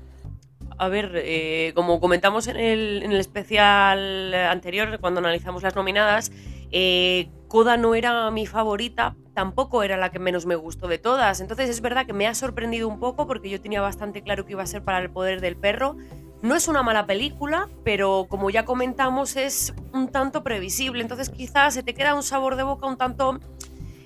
A 0.78 0.88
ver, 0.88 1.12
eh, 1.14 1.72
como 1.76 2.00
comentamos 2.00 2.48
en 2.48 2.56
el, 2.56 3.12
especial 3.12 4.34
anterior, 4.34 4.98
cuando 5.00 5.20
analizamos 5.20 5.62
las 5.62 5.76
nominadas, 5.76 6.32
eh, 6.72 7.28
Coda 7.46 7.76
no 7.76 7.94
era 7.94 8.30
mi 8.32 8.46
favorita, 8.46 9.14
tampoco 9.32 9.84
era 9.84 9.96
la 9.96 10.10
que 10.10 10.18
menos 10.18 10.44
me 10.44 10.56
gustó 10.56 10.88
de 10.88 10.98
todas. 10.98 11.40
Entonces 11.40 11.70
es 11.70 11.80
verdad 11.80 12.04
que 12.04 12.12
me 12.12 12.26
ha 12.26 12.34
sorprendido 12.34 12.88
un 12.88 12.98
poco 12.98 13.28
porque 13.28 13.48
yo 13.48 13.60
tenía 13.60 13.80
bastante 13.80 14.22
claro 14.22 14.44
que 14.44 14.52
iba 14.52 14.64
a 14.64 14.66
ser 14.66 14.82
para 14.82 14.98
el 14.98 15.10
poder 15.10 15.40
del 15.40 15.56
perro. 15.56 15.96
No 16.40 16.54
es 16.54 16.68
una 16.68 16.82
mala 16.82 17.06
película, 17.06 17.68
pero 17.84 18.26
como 18.28 18.48
ya 18.50 18.64
comentamos 18.64 19.36
es 19.36 19.74
un 19.92 20.08
tanto 20.08 20.44
previsible, 20.44 21.02
entonces 21.02 21.30
quizás 21.30 21.74
se 21.74 21.82
te 21.82 21.94
queda 21.94 22.14
un 22.14 22.22
sabor 22.22 22.54
de 22.54 22.62
boca 22.62 22.86
un 22.86 22.96
tanto, 22.96 23.40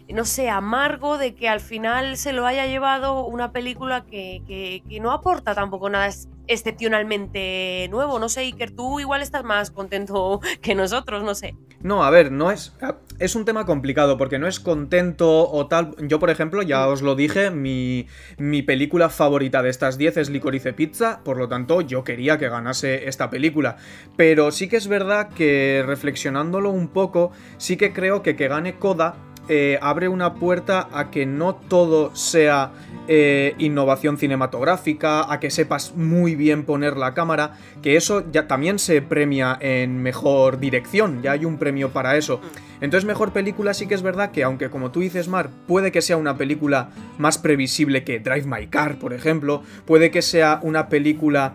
no 0.08 0.24
sé, 0.24 0.48
amargo 0.48 1.18
de 1.18 1.34
que 1.34 1.48
al 1.48 1.60
final 1.60 2.16
se 2.16 2.32
lo 2.32 2.46
haya 2.46 2.66
llevado 2.66 3.26
una 3.26 3.52
película 3.52 4.06
que, 4.06 4.42
que 4.88 5.00
no 5.00 5.12
aporta 5.12 5.54
tampoco 5.54 5.90
nada 5.90 6.08
excepcionalmente 6.46 7.88
nuevo. 7.90 8.18
No 8.18 8.28
sé, 8.28 8.40
Iker, 8.40 8.70
tú 8.70 9.00
igual 9.00 9.22
estás 9.22 9.44
más 9.44 9.70
contento 9.70 10.40
que 10.62 10.74
nosotros, 10.74 11.22
no 11.22 11.34
sé. 11.34 11.56
No, 11.80 12.04
a 12.04 12.10
ver, 12.10 12.30
no 12.30 12.50
es. 12.50 12.72
Es 13.18 13.34
un 13.34 13.44
tema 13.44 13.66
complicado 13.66 14.16
porque 14.16 14.38
no 14.38 14.46
es 14.46 14.60
contento 14.60 15.48
o 15.48 15.66
tal. 15.66 15.94
Yo, 16.08 16.18
por 16.18 16.30
ejemplo, 16.30 16.62
ya 16.62 16.86
os 16.88 17.02
lo 17.02 17.14
dije, 17.14 17.50
mi, 17.50 18.06
mi 18.38 18.62
película 18.62 19.08
favorita 19.08 19.62
de 19.62 19.70
estas 19.70 19.98
10 19.98 20.16
es 20.18 20.30
Licorice 20.30 20.72
Pizza, 20.72 21.20
por 21.24 21.36
lo 21.38 21.48
tanto, 21.48 21.80
yo 21.80 22.04
quería 22.04 22.38
que 22.38 22.48
ganase 22.48 23.08
esta 23.08 23.30
película. 23.30 23.76
Pero 24.16 24.50
sí 24.50 24.68
que 24.68 24.76
es 24.76 24.88
verdad 24.88 25.28
que 25.30 25.82
reflexionándolo 25.84 26.70
un 26.70 26.88
poco, 26.88 27.32
sí 27.58 27.76
que 27.76 27.92
creo 27.92 28.22
que 28.22 28.36
que 28.36 28.48
gane 28.48 28.78
Coda 28.78 29.16
eh, 29.48 29.78
abre 29.82 30.08
una 30.08 30.34
puerta 30.34 30.88
a 30.92 31.10
que 31.10 31.26
no 31.26 31.54
todo 31.54 32.14
sea 32.14 32.70
eh, 33.08 33.54
innovación 33.58 34.16
cinematográfica, 34.16 35.32
a 35.32 35.40
que 35.40 35.50
sepas 35.50 35.94
muy 35.96 36.36
bien 36.36 36.64
poner 36.64 36.96
la 36.96 37.14
cámara, 37.14 37.58
que 37.82 37.96
eso 37.96 38.24
ya 38.30 38.46
también 38.46 38.78
se 38.78 39.02
premia 39.02 39.58
en 39.60 40.00
mejor 40.00 40.60
dirección, 40.60 41.20
ya 41.22 41.32
hay 41.32 41.44
un 41.44 41.58
premio 41.58 41.90
para 41.90 42.16
eso. 42.16 42.40
Entonces 42.80 43.04
mejor 43.04 43.32
película 43.32 43.74
sí 43.74 43.88
que 43.88 43.94
es 43.94 44.02
verdad 44.02 44.30
que 44.30 44.44
aunque 44.44 44.70
como 44.70 44.92
tú 44.92 45.00
dices 45.00 45.26
Mar, 45.26 45.50
puede 45.66 45.90
que 45.90 46.02
sea 46.02 46.16
una 46.16 46.36
película 46.36 46.90
más 47.18 47.38
previsible 47.38 48.04
que 48.04 48.20
Drive 48.20 48.46
My 48.46 48.68
Car, 48.68 48.96
por 49.00 49.12
ejemplo, 49.12 49.62
puede 49.84 50.12
que 50.12 50.22
sea 50.22 50.60
una 50.62 50.88
película 50.88 51.54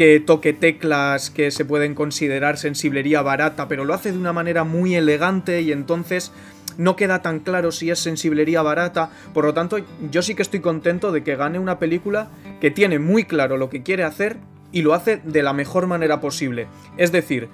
que 0.00 0.18
toque 0.18 0.54
teclas 0.54 1.28
que 1.28 1.50
se 1.50 1.66
pueden 1.66 1.94
considerar 1.94 2.56
sensiblería 2.56 3.20
barata, 3.20 3.68
pero 3.68 3.84
lo 3.84 3.92
hace 3.92 4.12
de 4.12 4.18
una 4.18 4.32
manera 4.32 4.64
muy 4.64 4.94
elegante 4.94 5.60
y 5.60 5.72
entonces 5.72 6.32
no 6.78 6.96
queda 6.96 7.22
tan 7.22 7.40
claro 7.40 7.72
si 7.72 7.90
es 7.90 7.98
sensiblería 7.98 8.62
barata, 8.62 9.10
por 9.32 9.44
lo 9.44 9.54
tanto 9.54 9.78
yo 10.10 10.22
sí 10.22 10.34
que 10.34 10.42
estoy 10.42 10.60
contento 10.60 11.12
de 11.12 11.22
que 11.22 11.36
gane 11.36 11.58
una 11.58 11.78
película 11.78 12.30
que 12.60 12.70
tiene 12.70 12.98
muy 12.98 13.24
claro 13.24 13.56
lo 13.56 13.70
que 13.70 13.82
quiere 13.82 14.04
hacer 14.04 14.38
y 14.72 14.82
lo 14.82 14.94
hace 14.94 15.20
de 15.24 15.42
la 15.42 15.52
mejor 15.52 15.86
manera 15.86 16.20
posible. 16.20 16.66
Es 16.96 17.12
decir, 17.12 17.48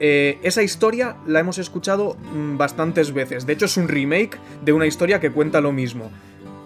eh, 0.00 0.38
esa 0.42 0.62
historia 0.62 1.16
la 1.26 1.40
hemos 1.40 1.58
escuchado 1.58 2.16
mm, 2.32 2.56
bastantes 2.56 3.12
veces, 3.12 3.46
de 3.46 3.52
hecho 3.52 3.64
es 3.64 3.76
un 3.76 3.88
remake 3.88 4.38
de 4.64 4.72
una 4.72 4.86
historia 4.86 5.20
que 5.20 5.30
cuenta 5.30 5.60
lo 5.60 5.72
mismo 5.72 6.10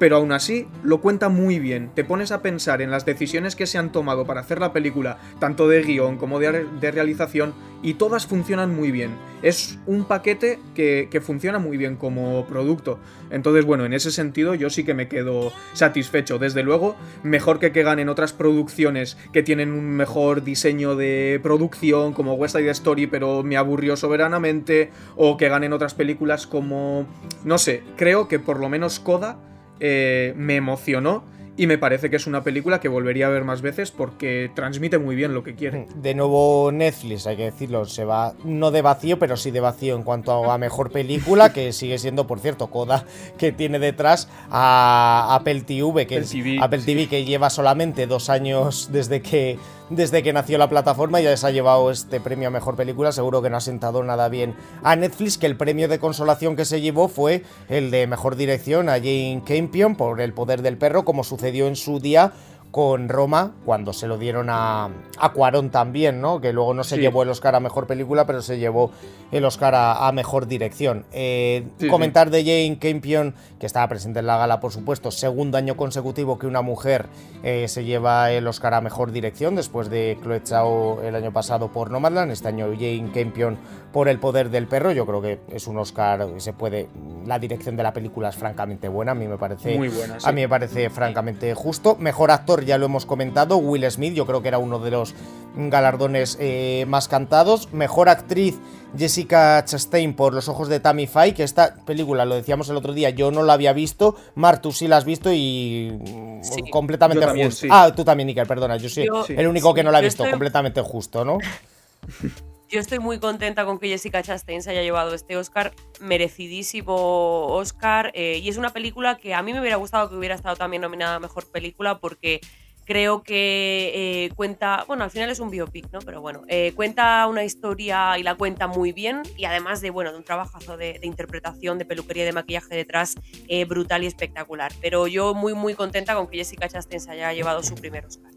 pero 0.02 0.16
aún 0.16 0.32
así 0.32 0.66
lo 0.82 1.00
cuenta 1.00 1.28
muy 1.28 1.61
bien. 1.61 1.92
Te 1.94 2.02
pones 2.02 2.32
a 2.32 2.42
pensar 2.42 2.82
en 2.82 2.90
las 2.90 3.06
decisiones 3.06 3.54
que 3.54 3.68
se 3.68 3.78
han 3.78 3.92
tomado 3.92 4.26
para 4.26 4.40
hacer 4.40 4.59
la 4.59 4.73
película, 4.73 5.18
tanto 5.38 5.68
de 5.68 5.80
guion 5.80 6.16
como 6.16 6.40
de, 6.40 6.90
realización, 6.90 7.54
y 7.85 7.94
todas 7.94 8.26
funcionan 8.26 8.75
muy 8.75 8.90
bien. 8.90 9.12
Es 9.42 9.78
un 9.87 10.04
paquete 10.04 10.59
que, 10.75 11.06
que, 11.09 11.21
funciona 11.21 11.61
muy 11.61 11.76
bien 11.76 11.94
como 11.94 12.44
producto. 12.47 12.99
Entonces, 13.30 13.64
bueno, 13.64 13.85
en 13.85 13.92
ese 13.92 14.11
sentido 14.11 14.56
yo 14.56 14.71
sí 14.71 14.82
que 14.82 14.92
me 14.92 15.06
quedo 15.06 15.52
satisfecho. 15.73 16.40
Desde 16.40 16.64
luego, 16.64 16.97
mejor 17.23 17.61
que 17.61 17.71
que 17.71 17.85
ganen 17.85 18.09
otras 18.09 18.32
producciones 18.32 19.16
que 19.32 19.44
tienen 19.44 19.71
un 19.71 19.88
mejor 19.90 20.42
diseño 20.42 20.97
de 20.97 21.38
producción, 21.44 22.12
como 22.12 22.35
West 22.35 22.56
Side 22.56 22.71
Story, 22.71 23.06
pero 23.06 23.44
me 23.44 23.56
aburrió 23.56 23.97
soberanamente, 23.97 24.90
o 25.14 25.37
que 25.37 25.49
ganen 25.49 25.73
otras 25.73 25.94
películas 25.94 26.49
como... 26.49 27.06
No 27.44 27.56
sé, 27.59 27.85
creo 27.97 28.26
que 28.26 28.40
por 28.40 28.59
lo 28.59 28.68
menos 28.68 28.99
Coda 28.99 29.38
eh, 29.84 30.32
me 30.36 30.54
emocionó 30.54 31.24
y 31.56 31.66
me 31.66 31.76
parece 31.76 32.08
que 32.08 32.16
es 32.16 32.26
una 32.26 32.44
película 32.44 32.80
que 32.80 32.88
volvería 32.88 33.26
a 33.26 33.30
ver 33.30 33.44
más 33.44 33.62
veces 33.62 33.90
porque 33.90 34.50
transmite 34.54 34.98
muy 34.98 35.16
bien 35.16 35.34
lo 35.34 35.42
que 35.42 35.54
quiere. 35.54 35.86
De 35.96 36.14
nuevo 36.14 36.70
Netflix, 36.72 37.26
hay 37.26 37.36
que 37.36 37.44
decirlo, 37.44 37.84
se 37.84 38.04
va 38.04 38.32
no 38.44 38.70
de 38.70 38.80
vacío, 38.80 39.18
pero 39.18 39.36
sí 39.36 39.50
de 39.50 39.60
vacío 39.60 39.96
en 39.96 40.02
cuanto 40.02 40.50
a 40.50 40.56
mejor 40.56 40.90
película, 40.90 41.52
que 41.52 41.72
sigue 41.72 41.98
siendo, 41.98 42.26
por 42.26 42.38
cierto, 42.38 42.68
Coda, 42.68 43.04
que 43.38 43.52
tiene 43.52 43.78
detrás 43.80 44.28
a 44.50 45.34
Apple 45.34 45.62
TV, 45.62 46.06
que 46.06 46.24
Apple 46.60 46.82
TV 46.86 47.08
que 47.08 47.24
lleva 47.24 47.50
solamente 47.50 48.06
dos 48.06 48.30
años 48.30 48.88
desde 48.92 49.20
que 49.20 49.58
desde 49.94 50.22
que 50.22 50.32
nació 50.32 50.58
la 50.58 50.68
plataforma 50.68 51.20
ya 51.20 51.37
se 51.37 51.46
ha 51.46 51.50
llevado 51.50 51.90
este 51.90 52.20
premio 52.20 52.49
a 52.49 52.50
mejor 52.50 52.76
película. 52.76 53.12
Seguro 53.12 53.42
que 53.42 53.50
no 53.50 53.56
ha 53.56 53.61
sentado 53.61 54.02
nada 54.02 54.28
bien 54.28 54.54
a 54.82 54.96
Netflix, 54.96 55.38
que 55.38 55.46
el 55.46 55.56
premio 55.56 55.88
de 55.88 55.99
consolación 55.99 56.56
que 56.56 56.64
se 56.64 56.80
llevó 56.80 57.08
fue 57.08 57.44
el 57.68 57.90
de 57.90 58.06
mejor 58.06 58.37
dirección 58.37 58.88
a 58.88 58.94
Jane 58.94 59.42
Campion 59.46 59.96
por 59.96 60.20
El 60.20 60.32
poder 60.32 60.62
del 60.62 60.78
perro, 60.78 61.04
como 61.04 61.25
sucedió 61.25 61.66
en 61.66 61.76
su 61.76 62.00
día 62.00 62.32
con 62.72 63.10
Roma, 63.10 63.52
cuando 63.66 63.92
se 63.92 64.08
lo 64.08 64.16
dieron 64.16 64.48
a, 64.48 64.88
a 65.18 65.32
Cuarón 65.32 65.68
también, 65.68 66.22
¿no? 66.22 66.40
Que 66.40 66.54
luego 66.54 66.72
no 66.72 66.84
se 66.84 66.96
llevó 66.96 67.22
el 67.22 67.28
Oscar 67.28 67.54
a 67.54 67.60
Mejor 67.60 67.86
Película, 67.86 68.26
pero 68.26 68.40
se 68.40 68.58
llevó 68.58 68.90
el 69.30 69.44
Oscar 69.44 69.74
a, 69.76 70.10
Mejor 70.12 70.46
Dirección. 70.46 71.04
Eh, 71.12 71.66
comentar 71.90 72.30
de 72.30 72.40
Jane 72.40 72.78
Campion, 72.78 73.34
que 73.60 73.66
estaba 73.66 73.86
presente 73.88 74.20
en 74.20 74.26
la 74.26 74.38
gala, 74.38 74.58
por 74.58 74.72
supuesto, 74.72 75.10
segundo 75.10 75.58
año 75.58 75.76
consecutivo 75.76 76.38
que 76.38 76.46
una 76.46 76.62
mujer 76.62 77.06
eh, 77.42 77.68
se 77.68 77.84
lleva 77.84 78.32
el 78.32 78.46
Oscar 78.46 78.72
a 78.72 78.80
Mejor 78.80 79.12
Dirección, 79.12 79.54
después 79.54 79.90
de 79.90 80.18
Chloe 80.22 80.42
Chao 80.42 81.02
el 81.02 81.14
año 81.14 81.30
pasado 81.30 81.68
por 81.68 81.90
Nomadland, 81.90 82.32
este 82.32 82.48
año 82.48 82.68
Jane 82.72 83.10
Campion 83.12 83.58
por 83.92 84.08
El 84.08 84.18
Poder 84.18 84.48
del 84.48 84.66
Perro, 84.66 84.92
yo 84.92 85.04
creo 85.04 85.20
que 85.20 85.40
es 85.50 85.66
un 85.66 85.76
Oscar 85.76 86.26
que 86.32 86.40
se 86.40 86.54
puede... 86.54 86.88
La 87.26 87.38
dirección 87.38 87.76
de 87.76 87.82
la 87.82 87.92
película 87.92 88.30
es 88.30 88.36
francamente 88.36 88.88
buena, 88.88 89.12
a 89.12 89.14
mí 89.14 89.28
me 89.28 89.36
parece... 89.36 89.76
Muy 89.76 89.88
buena, 89.88 90.16
A 90.24 90.32
mí 90.32 90.40
me 90.40 90.48
parece 90.48 90.88
francamente 90.88 91.54
justo. 91.54 91.96
Mejor 91.96 92.30
actor 92.30 92.62
ya 92.64 92.78
lo 92.78 92.87
hemos 92.87 93.07
comentado, 93.07 93.57
Will 93.57 93.88
Smith, 93.90 94.14
yo 94.14 94.26
creo 94.26 94.42
que 94.42 94.49
era 94.49 94.59
uno 94.59 94.78
de 94.78 94.90
los 94.90 95.14
galardones 95.57 96.37
eh, 96.40 96.85
más 96.88 97.09
cantados. 97.09 97.73
Mejor 97.73 98.09
actriz, 98.09 98.59
Jessica 98.97 99.64
Chastain 99.64 100.14
por 100.14 100.35
Los 100.35 100.49
ojos 100.49 100.69
de 100.69 100.81
Tammy 100.81 101.07
Faye, 101.07 101.35
que 101.35 101.42
esta 101.42 101.76
película, 101.85 102.25
lo 102.25 102.35
decíamos 102.35 102.69
el 102.69 102.76
otro 102.76 102.92
día, 102.92 103.11
yo 103.11 103.31
no 103.31 103.42
la 103.42 103.54
había 103.54 103.73
visto. 103.73 104.16
Mar, 104.35 104.61
tú 104.61 104.73
sí 104.73 104.88
la 104.88 104.97
has 104.97 105.04
visto 105.04 105.33
y 105.33 105.92
mm, 105.92 106.71
completamente 106.71 107.26
justo. 107.26 107.66
Ah, 107.71 107.92
tú 107.95 108.04
también, 108.04 108.28
Iker, 108.28 108.47
perdona, 108.47 108.76
yo 108.76 108.88
sí, 108.88 109.07
el 109.28 109.47
único 109.47 109.75
que 109.75 109.83
no 109.83 109.90
la 109.90 109.99
ha 109.99 110.02
visto, 110.02 110.25
completamente 110.28 110.81
justo, 110.81 111.25
¿no? 111.25 111.38
Yo 112.72 112.80
estoy 112.80 113.00
muy 113.00 113.18
contenta 113.18 113.66
con 113.66 113.78
que 113.78 113.88
Jessica 113.88 114.22
Chastain 114.22 114.62
se 114.62 114.70
haya 114.70 114.80
llevado 114.80 115.14
este 115.14 115.36
Oscar, 115.36 115.74
merecidísimo 116.00 117.48
Oscar, 117.48 118.10
eh, 118.14 118.40
y 118.42 118.48
es 118.48 118.56
una 118.56 118.70
película 118.70 119.18
que 119.18 119.34
a 119.34 119.42
mí 119.42 119.52
me 119.52 119.60
hubiera 119.60 119.76
gustado 119.76 120.08
que 120.08 120.16
hubiera 120.16 120.36
estado 120.36 120.56
también 120.56 120.80
nominada 120.80 121.16
a 121.16 121.20
Mejor 121.20 121.44
Película 121.52 121.98
porque 121.98 122.40
creo 122.86 123.22
que 123.22 123.92
eh, 123.94 124.30
cuenta, 124.34 124.84
bueno, 124.88 125.04
al 125.04 125.10
final 125.10 125.28
es 125.28 125.38
un 125.38 125.50
biopic, 125.50 125.92
¿no? 125.92 125.98
Pero 125.98 126.22
bueno, 126.22 126.44
eh, 126.48 126.72
cuenta 126.74 127.26
una 127.26 127.44
historia 127.44 128.18
y 128.18 128.22
la 128.22 128.36
cuenta 128.36 128.68
muy 128.68 128.92
bien 128.92 129.20
y 129.36 129.44
además 129.44 129.82
de, 129.82 129.90
bueno, 129.90 130.10
de 130.10 130.16
un 130.16 130.24
trabajazo 130.24 130.78
de, 130.78 130.98
interpretación, 131.02 131.76
de 131.76 131.84
peluquería 131.84 132.22
y 132.22 132.26
de 132.26 132.32
maquillaje 132.32 132.74
detrás 132.74 133.16
eh, 133.48 133.66
brutal 133.66 134.02
y 134.02 134.06
espectacular. 134.06 134.72
Pero 134.80 135.06
yo 135.08 135.34
muy, 135.34 135.52
muy 135.52 135.74
contenta 135.74 136.14
con 136.14 136.26
que 136.26 136.38
Jessica 136.38 136.70
Chastain 136.70 137.00
se 137.00 137.10
haya 137.10 137.34
llevado 137.34 137.62
su 137.62 137.74
primer 137.74 138.06
Oscar. 138.06 138.32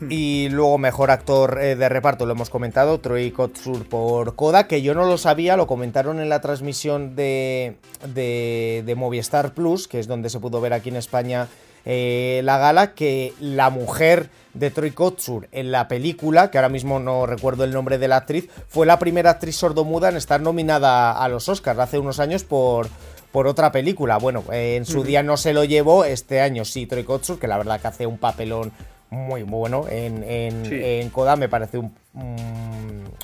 Y 0.10 0.48
luego 0.50 0.78
mejor 0.78 1.10
actor 1.10 1.58
de 1.58 1.88
reparto, 1.88 2.26
lo 2.26 2.32
hemos 2.32 2.50
comentado, 2.50 3.00
Troy 3.00 3.30
Kotsur 3.30 3.88
por 3.88 4.36
Coda, 4.36 4.66
que 4.66 4.82
yo 4.82 4.94
no 4.94 5.04
lo 5.04 5.18
sabía, 5.18 5.56
lo 5.56 5.66
comentaron 5.66 6.20
en 6.20 6.28
la 6.28 6.40
transmisión 6.40 7.16
de, 7.16 7.76
de, 8.14 8.82
de 8.86 8.94
Movistar 8.94 9.54
Plus, 9.54 9.88
que 9.88 9.98
es 9.98 10.06
donde 10.06 10.30
se 10.30 10.40
pudo 10.40 10.60
ver 10.60 10.72
aquí 10.72 10.88
en 10.88 10.96
España 10.96 11.48
eh, 11.90 12.42
la 12.44 12.58
gala 12.58 12.92
que 12.92 13.32
la 13.40 13.70
mujer 13.70 14.28
de 14.52 14.70
Troy 14.70 14.90
Kotsur 14.90 15.48
en 15.52 15.72
la 15.72 15.88
película, 15.88 16.50
que 16.50 16.58
ahora 16.58 16.68
mismo 16.68 17.00
no 17.00 17.24
recuerdo 17.24 17.64
el 17.64 17.72
nombre 17.72 17.96
de 17.96 18.08
la 18.08 18.16
actriz, 18.16 18.50
fue 18.68 18.84
la 18.84 18.98
primera 18.98 19.30
actriz 19.30 19.56
sordomuda 19.56 20.10
en 20.10 20.18
estar 20.18 20.38
nominada 20.40 21.12
a 21.12 21.28
los 21.28 21.48
Oscars 21.48 21.78
hace 21.78 21.98
unos 21.98 22.20
años 22.20 22.44
por, 22.44 22.88
por 23.32 23.46
otra 23.46 23.72
película. 23.72 24.18
Bueno, 24.18 24.44
eh, 24.52 24.76
en 24.76 24.84
su 24.84 25.02
día 25.02 25.22
no 25.22 25.38
se 25.38 25.54
lo 25.54 25.64
llevó, 25.64 26.04
este 26.04 26.42
año 26.42 26.66
sí, 26.66 26.84
Troy 26.84 27.04
Kotsur, 27.04 27.38
que 27.38 27.48
la 27.48 27.56
verdad 27.56 27.80
que 27.80 27.88
hace 27.88 28.06
un 28.06 28.18
papelón 28.18 28.70
muy 29.10 29.42
bueno 29.42 29.86
en, 29.88 30.22
en, 30.24 31.10
Coda, 31.10 31.36
me 31.36 31.48
parece 31.48 31.78
un, 31.78 31.92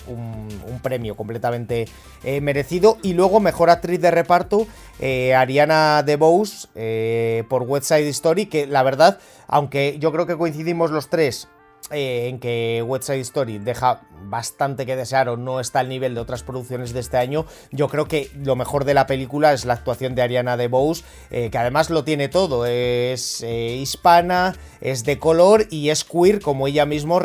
un, 0.07 0.81
premio 0.83 1.17
completamente 1.17 1.87
eh, 2.25 2.41
merecido. 2.41 2.99
Y 3.03 3.15
luego, 3.15 3.41
mejor 3.41 3.71
actriz 3.71 4.01
de 4.01 4.11
reparto, 4.11 4.67
eh, 5.01 5.35
Ariana 5.35 6.03
DeBose 6.03 6.69
eh, 6.75 7.45
por 7.49 7.63
West 7.63 7.87
Side 7.87 8.09
Story, 8.11 8.47
que 8.47 8.67
la 8.67 8.83
verdad, 8.83 9.19
aunque 9.47 9.99
yo 9.99 10.13
creo 10.13 10.27
que 10.27 10.37
coincidimos 10.37 10.91
los 10.91 11.09
tres 11.09 11.49
eh, 11.95 12.29
en 12.29 12.39
que 12.39 12.85
West 12.87 13.05
Side 13.05 13.21
Story 13.21 13.59
deja 13.59 14.03
bastante 14.27 14.87
que 14.87 14.97
desear 14.97 15.29
o 15.29 15.37
no 15.37 15.61
está 15.61 15.81
al 15.81 15.89
nivel 15.89 16.15
de 16.15 16.21
otras 16.21 16.43
producciones 16.43 16.93
de 16.93 17.01
este 17.01 17.17
año, 17.17 17.47
yo 17.71 17.89
creo 17.89 18.07
que 18.07 18.31
lo 18.35 18.57
mejor 18.57 18.85
de 18.85 18.95
la 18.95 19.07
película 19.07 19.53
es 19.53 19.65
la 19.65 19.75
actuación 19.75 20.15
de 20.15 20.23
Ariana 20.23 20.57
DeBose, 20.57 21.05
eh, 21.31 21.51
que 21.51 21.59
además 21.59 21.91
lo 21.91 22.05
tiene 22.05 22.29
todo, 22.29 22.67
es 22.67 23.43
eh, 23.43 23.77
hispana, 23.77 24.55
es 24.81 25.05
de 25.05 25.19
color 25.19 25.67
y 25.71 25.91
es 25.91 26.05
queer, 26.05 26.41
como 26.41 26.67
ella, 26.67 26.87
mismo 26.87 27.21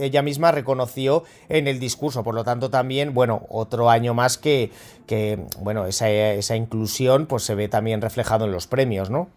ella 0.00 0.22
misma 0.22 0.52
reconoció 0.52 1.24
en 1.48 1.68
el 1.68 1.80
discurso, 1.80 2.22
por 2.22 2.34
lo 2.34 2.44
tanto 2.44 2.70
también, 2.70 3.14
bueno, 3.14 3.46
otro 3.48 3.90
año 3.90 4.14
más 4.14 4.38
que, 4.38 4.70
que 5.06 5.44
bueno, 5.60 5.86
esa, 5.86 6.10
esa 6.10 6.56
inclusión 6.56 7.26
pues 7.26 7.42
se 7.42 7.54
ve 7.54 7.68
también 7.68 8.00
reflejado 8.00 8.44
en 8.44 8.52
los 8.52 8.66
premios, 8.66 9.10
¿no? 9.10 9.30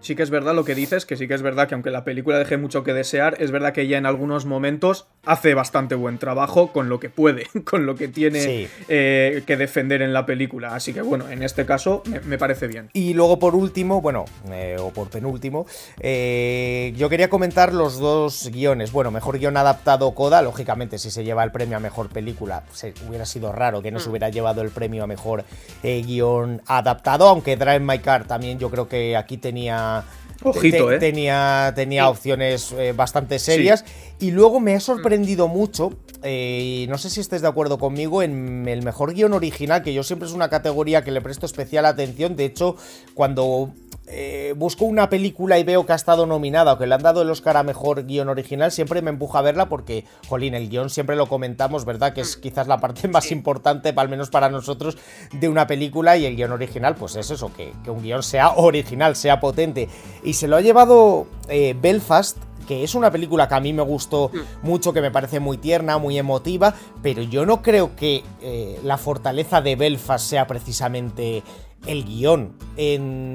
Sí 0.00 0.14
que 0.14 0.22
es 0.22 0.30
verdad 0.30 0.54
lo 0.54 0.64
que 0.64 0.74
dices, 0.74 1.06
que 1.06 1.16
sí 1.16 1.28
que 1.28 1.34
es 1.34 1.42
verdad 1.42 1.68
que 1.68 1.74
aunque 1.74 1.90
la 1.90 2.04
película 2.04 2.38
deje 2.38 2.56
mucho 2.56 2.82
que 2.82 2.92
desear, 2.92 3.36
es 3.38 3.50
verdad 3.50 3.72
que 3.72 3.82
ella 3.82 3.98
en 3.98 4.06
algunos 4.06 4.46
momentos 4.46 5.08
hace 5.26 5.54
bastante 5.54 5.94
buen 5.94 6.18
trabajo 6.18 6.72
con 6.72 6.88
lo 6.88 6.98
que 6.98 7.10
puede, 7.10 7.46
con 7.64 7.86
lo 7.86 7.94
que 7.94 8.08
tiene 8.08 8.68
eh, 8.88 9.42
que 9.46 9.56
defender 9.56 10.02
en 10.02 10.12
la 10.12 10.26
película. 10.26 10.74
Así 10.74 10.92
que 10.92 11.02
bueno, 11.02 11.28
en 11.28 11.42
este 11.42 11.66
caso 11.66 12.02
me, 12.26 12.38
parece 12.38 12.66
bien. 12.66 12.88
Y 12.92 13.14
luego 13.14 13.38
por 13.38 13.54
último, 13.54 14.00
bueno, 14.00 14.24
eh, 14.50 14.76
o 14.78 14.90
por 14.90 15.10
penúltimo, 15.10 15.66
eh, 16.00 16.92
yo 16.96 17.08
quería 17.08 17.28
comentar 17.28 17.74
los 17.74 17.98
dos 17.98 18.48
guiones. 18.52 18.92
Bueno, 18.92 19.10
mejor 19.10 19.38
guion 19.38 19.56
adaptado 19.56 20.14
Coda, 20.14 20.42
lógicamente 20.42 20.98
si 20.98 21.10
se 21.10 21.24
lleva 21.24 21.44
el 21.44 21.52
premio 21.52 21.76
a 21.76 21.80
mejor 21.80 22.08
película, 22.08 22.64
se, 22.72 22.94
hubiera 23.08 23.26
sido 23.26 23.52
raro 23.52 23.82
que 23.82 23.90
no 23.90 24.00
se 24.00 24.08
mm. 24.08 24.10
hubiera 24.10 24.28
llevado 24.30 24.62
el 24.62 24.70
premio 24.70 25.04
a 25.04 25.06
mejor 25.06 25.44
guion 25.82 26.62
adaptado, 26.66 27.28
aunque 27.28 27.56
Drive 27.56 27.80
My 27.80 27.98
Car 27.98 28.26
también 28.26 28.58
yo 28.58 28.70
creo 28.70 28.88
que 28.88 29.16
aquí 29.16 29.36
tenía 29.36 30.04
Ojito, 30.42 30.90
¿eh? 30.90 30.98
Tenía, 30.98 31.72
tenía 31.74 32.08
opciones 32.08 32.72
eh, 32.72 32.92
bastante 32.92 33.38
serias. 33.38 33.84
Y 34.20 34.32
luego 34.32 34.60
me 34.60 34.74
ha 34.74 34.80
sorprendido 34.80 35.48
mucho, 35.48 35.94
eh, 36.22 36.82
y 36.84 36.86
no 36.88 36.98
sé 36.98 37.08
si 37.08 37.20
estés 37.20 37.40
de 37.40 37.48
acuerdo 37.48 37.78
conmigo, 37.78 38.22
en 38.22 38.68
el 38.68 38.82
mejor 38.82 39.14
guion 39.14 39.32
original, 39.32 39.82
que 39.82 39.94
yo 39.94 40.02
siempre 40.02 40.28
es 40.28 40.34
una 40.34 40.50
categoría 40.50 41.02
que 41.02 41.10
le 41.10 41.22
presto 41.22 41.46
especial 41.46 41.86
atención. 41.86 42.36
De 42.36 42.44
hecho, 42.44 42.76
cuando 43.14 43.72
eh, 44.12 44.54
busco 44.56 44.84
una 44.86 45.08
película 45.08 45.58
y 45.58 45.64
veo 45.64 45.86
que 45.86 45.92
ha 45.92 45.96
estado 45.96 46.26
nominada 46.26 46.72
o 46.72 46.78
que 46.78 46.86
le 46.86 46.96
han 46.96 47.02
dado 47.02 47.22
el 47.22 47.30
Oscar 47.30 47.56
a 47.56 47.62
mejor 47.62 48.04
guion 48.04 48.28
original, 48.28 48.72
siempre 48.72 49.00
me 49.02 49.10
empuja 49.10 49.38
a 49.38 49.42
verla 49.42 49.68
porque, 49.68 50.04
jolín, 50.28 50.54
el 50.54 50.68
guion 50.68 50.90
siempre 50.90 51.14
lo 51.14 51.26
comentamos, 51.26 51.84
¿verdad? 51.84 52.12
Que 52.12 52.20
es 52.20 52.36
mm. 52.36 52.40
quizás 52.42 52.66
la 52.66 52.78
parte 52.78 53.08
más 53.08 53.30
importante, 53.30 53.94
al 53.96 54.08
menos 54.08 54.28
para 54.28 54.50
nosotros, 54.50 54.98
de 55.32 55.48
una 55.48 55.66
película 55.66 56.16
y 56.16 56.26
el 56.26 56.36
guion 56.36 56.52
original, 56.52 56.96
pues 56.96 57.16
es 57.16 57.30
eso, 57.30 57.52
que, 57.54 57.72
un 57.88 58.02
guion 58.02 58.22
sea 58.22 58.50
original, 58.56 59.16
sea 59.16 59.40
potente. 59.40 59.88
Y 60.24 60.34
se 60.34 60.46
lo 60.48 60.56
ha 60.56 60.60
llevado 60.60 61.26
eh, 61.48 61.76
Belfast, 61.80 62.36
que 62.70 62.84
es 62.84 62.94
una 62.94 63.10
película 63.10 63.48
que 63.48 63.54
a 63.56 63.60
mí 63.60 63.72
me 63.72 63.82
gustó 63.82 64.30
mm. 64.32 64.64
mucho, 64.64 64.92
que 64.92 65.00
me 65.00 65.10
parece 65.10 65.40
muy 65.40 65.58
tierna, 65.58 65.98
muy 65.98 66.16
emotiva, 66.16 66.72
pero 67.02 67.20
yo 67.20 67.44
no 67.44 67.62
creo 67.62 67.96
que 67.96 68.22
eh, 68.42 68.78
la 68.84 68.96
fortaleza 68.96 69.60
de 69.60 69.74
Belfast 69.74 70.24
sea 70.24 70.46
precisamente 70.46 71.42
el 71.86 72.04
guion. 72.04 72.52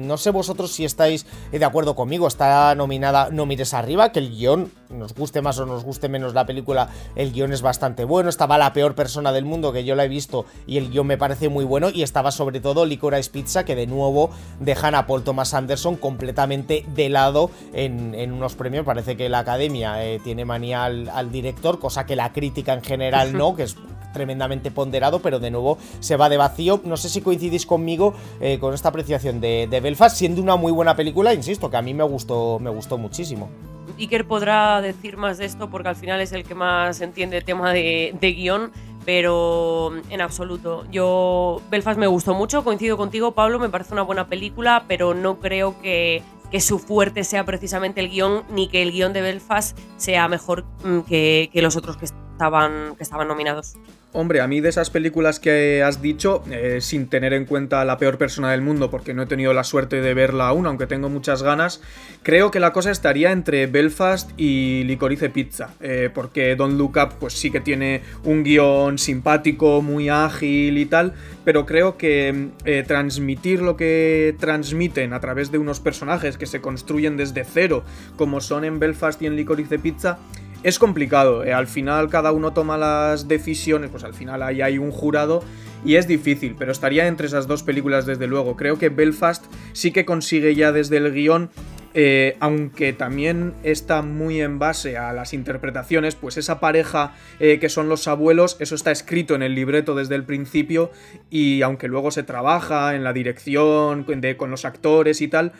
no 0.04 0.16
sé 0.16 0.30
vosotros 0.30 0.72
si 0.72 0.84
estáis 0.84 1.26
de 1.50 1.64
acuerdo 1.64 1.94
conmigo, 1.94 2.26
está 2.26 2.74
nominada 2.74 3.28
No 3.30 3.46
mires 3.46 3.74
arriba, 3.74 4.12
que 4.12 4.20
el 4.20 4.30
guion, 4.30 4.70
nos 4.90 5.14
guste 5.14 5.42
más 5.42 5.58
o 5.58 5.66
nos 5.66 5.84
guste 5.84 6.08
menos 6.08 6.34
la 6.34 6.46
película, 6.46 6.88
el 7.16 7.32
guion 7.32 7.52
es 7.52 7.62
bastante 7.62 8.04
bueno, 8.04 8.28
estaba 8.28 8.58
la 8.58 8.72
peor 8.72 8.94
persona 8.94 9.32
del 9.32 9.44
mundo 9.44 9.72
que 9.72 9.84
yo 9.84 9.94
la 9.94 10.04
he 10.04 10.08
visto 10.08 10.46
y 10.66 10.78
el 10.78 10.90
guion 10.90 11.06
me 11.06 11.18
parece 11.18 11.48
muy 11.48 11.64
bueno. 11.64 11.90
Y 11.90 12.02
estaba 12.02 12.30
sobre 12.30 12.60
todo 12.60 12.86
Licorice 12.86 13.30
Pizza 13.30 13.64
que 13.64 13.74
de 13.74 13.86
nuevo 13.86 14.30
dejan 14.60 14.94
a 14.94 15.06
Paul 15.06 15.22
Thomas 15.22 15.54
Anderson 15.54 15.96
completamente 15.96 16.84
de 16.94 17.08
lado 17.08 17.50
en, 17.72 18.32
unos 18.32 18.54
premios, 18.54 18.84
parece 18.84 19.16
que 19.16 19.28
la 19.28 19.40
academia 19.40 20.04
eh, 20.04 20.20
tiene 20.22 20.44
manía 20.44 20.84
al, 20.84 21.08
al 21.08 21.30
director, 21.30 21.78
cosa 21.78 22.06
que 22.06 22.16
la 22.16 22.32
crítica 22.32 22.72
en 22.72 22.82
general 22.82 23.36
no, 23.36 23.54
que 23.54 23.64
es 23.64 23.76
tremendamente 24.16 24.70
ponderado, 24.70 25.20
pero 25.20 25.38
de 25.38 25.50
nuevo 25.50 25.76
se 26.00 26.16
va 26.16 26.30
de 26.30 26.38
vacío. 26.38 26.80
No 26.84 26.96
sé 26.96 27.10
si 27.10 27.20
coincidís 27.20 27.66
conmigo 27.66 28.14
eh, 28.40 28.58
con 28.58 28.72
esta 28.72 28.88
apreciación 28.88 29.42
de, 29.42 29.68
Belfast, 29.82 30.16
siendo 30.16 30.40
una 30.40 30.56
muy 30.56 30.72
buena 30.72 30.96
película, 30.96 31.34
insisto, 31.34 31.70
que 31.70 31.76
a 31.76 31.82
mí 31.82 31.92
me 31.92 32.02
gustó, 32.02 32.58
me 32.58 32.70
gustó 32.70 32.96
muchísimo. 32.96 33.50
Iker 33.98 34.26
podrá 34.26 34.80
decir 34.80 35.18
más 35.18 35.36
de 35.36 35.44
esto 35.44 35.68
porque 35.68 35.88
al 35.88 35.96
final 35.96 36.20
es 36.22 36.32
el 36.32 36.44
que 36.44 36.54
más 36.54 37.02
entiende 37.02 37.36
el 37.36 37.44
tema 37.44 37.74
de, 37.74 38.16
de 38.18 38.32
guion, 38.32 38.72
pero 39.04 39.92
en 40.08 40.20
absoluto. 40.22 40.84
Yo, 40.90 41.60
Belfast 41.70 41.98
me 41.98 42.06
gustó 42.06 42.34
mucho, 42.34 42.64
coincido 42.64 42.96
contigo, 42.96 43.32
Pablo, 43.32 43.58
me 43.58 43.68
parece 43.68 43.92
una 43.92 44.02
buena 44.02 44.28
película, 44.28 44.84
pero 44.88 45.12
no 45.12 45.40
creo 45.40 45.78
que, 45.82 46.22
su 46.58 46.78
fuerte 46.78 47.22
sea 47.22 47.44
precisamente 47.44 48.00
el 48.00 48.08
guion, 48.08 48.44
ni 48.48 48.68
que 48.68 48.80
el 48.80 48.92
guion 48.92 49.12
de 49.12 49.20
Belfast 49.20 49.78
sea 49.98 50.26
mejor 50.26 50.64
mm, 50.84 51.00
que, 51.00 51.50
que 51.52 51.60
los 51.60 51.76
otros 51.76 51.98
que 51.98 52.06
estaban, 52.36 52.94
que 52.96 53.02
estaban 53.02 53.28
nominados. 53.28 53.76
Hombre, 54.12 54.40
a 54.40 54.46
mí 54.46 54.60
de 54.60 54.70
esas 54.70 54.88
películas 54.88 55.40
que 55.40 55.82
has 55.82 56.00
dicho, 56.00 56.42
eh, 56.50 56.78
sin 56.80 57.08
tener 57.08 57.34
en 57.34 57.44
cuenta 57.44 57.84
la 57.84 57.98
peor 57.98 58.16
persona 58.16 58.50
del 58.50 58.62
mundo, 58.62 58.90
porque 58.90 59.12
no 59.12 59.22
he 59.22 59.26
tenido 59.26 59.52
la 59.52 59.62
suerte 59.62 60.00
de 60.00 60.14
verla 60.14 60.48
aún, 60.48 60.66
aunque 60.66 60.86
tengo 60.86 61.10
muchas 61.10 61.42
ganas, 61.42 61.82
creo 62.22 62.50
que 62.50 62.58
la 62.58 62.72
cosa 62.72 62.90
estaría 62.90 63.32
entre 63.32 63.66
Belfast 63.66 64.30
y 64.38 64.84
Licorice 64.84 65.28
Pizza, 65.28 65.70
eh, 65.80 66.08
porque 66.14 66.56
Don't 66.56 66.78
Look 66.78 66.96
Up 66.96 67.14
pues 67.20 67.34
sí 67.34 67.50
que 67.50 67.60
tiene 67.60 68.02
un 68.24 68.42
guion 68.42 68.96
simpático, 68.96 69.82
muy 69.82 70.08
ágil 70.08 70.78
y 70.78 70.86
tal, 70.86 71.12
pero 71.44 71.66
creo 71.66 71.98
que 71.98 72.48
eh, 72.64 72.84
transmitir 72.86 73.60
lo 73.60 73.76
que 73.76 74.34
transmiten 74.38 75.12
a 75.12 75.20
través 75.20 75.50
de 75.52 75.58
unos 75.58 75.80
personajes 75.80 76.38
que 76.38 76.46
se 76.46 76.62
construyen 76.62 77.18
desde 77.18 77.44
cero, 77.44 77.84
como 78.16 78.40
son 78.40 78.64
en 78.64 78.78
Belfast 78.78 79.20
y 79.20 79.26
en 79.26 79.36
Licorice 79.36 79.78
Pizza, 79.78 80.18
es 80.66 80.80
complicado. 80.80 81.44
Eh, 81.44 81.52
al 81.52 81.68
final 81.68 82.10
cada 82.10 82.32
uno 82.32 82.52
toma 82.52 82.76
las 82.76 83.28
decisiones, 83.28 83.88
pues 83.88 84.02
al 84.02 84.14
final 84.14 84.42
ahí 84.42 84.62
hay 84.62 84.78
un 84.78 84.90
jurado 84.90 85.44
y 85.84 85.94
es 85.94 86.08
difícil, 86.08 86.56
pero 86.58 86.72
estaría 86.72 87.06
entre 87.06 87.28
esas 87.28 87.46
dos 87.46 87.62
películas 87.62 88.04
desde 88.04 88.26
luego. 88.26 88.56
Creo 88.56 88.76
que 88.76 88.88
Belfast 88.88 89.44
sí 89.72 89.92
que 89.92 90.04
consigue 90.04 90.56
ya 90.56 90.72
desde 90.72 90.96
el 90.96 91.12
guion 91.12 91.50
eh, 91.98 92.36
aunque 92.40 92.92
también 92.92 93.54
está 93.62 94.02
muy 94.02 94.42
en 94.42 94.58
base 94.58 94.98
a 94.98 95.14
las 95.14 95.32
interpretaciones, 95.32 96.14
pues 96.14 96.36
esa 96.36 96.60
pareja 96.60 97.14
eh, 97.40 97.58
que 97.58 97.70
son 97.70 97.88
los 97.88 98.06
abuelos, 98.06 98.58
eso 98.60 98.74
está 98.74 98.90
escrito 98.90 99.34
en 99.34 99.42
el 99.42 99.54
libreto 99.54 99.94
desde 99.94 100.14
el 100.14 100.24
principio 100.24 100.90
y 101.30 101.62
aunque 101.62 101.88
luego 101.88 102.10
se 102.10 102.22
trabaja 102.22 102.96
en 102.96 103.02
la 103.02 103.14
dirección, 103.14 104.04
con 104.36 104.50
los 104.50 104.66
actores 104.66 105.22
y 105.22 105.28
tal, 105.28 105.52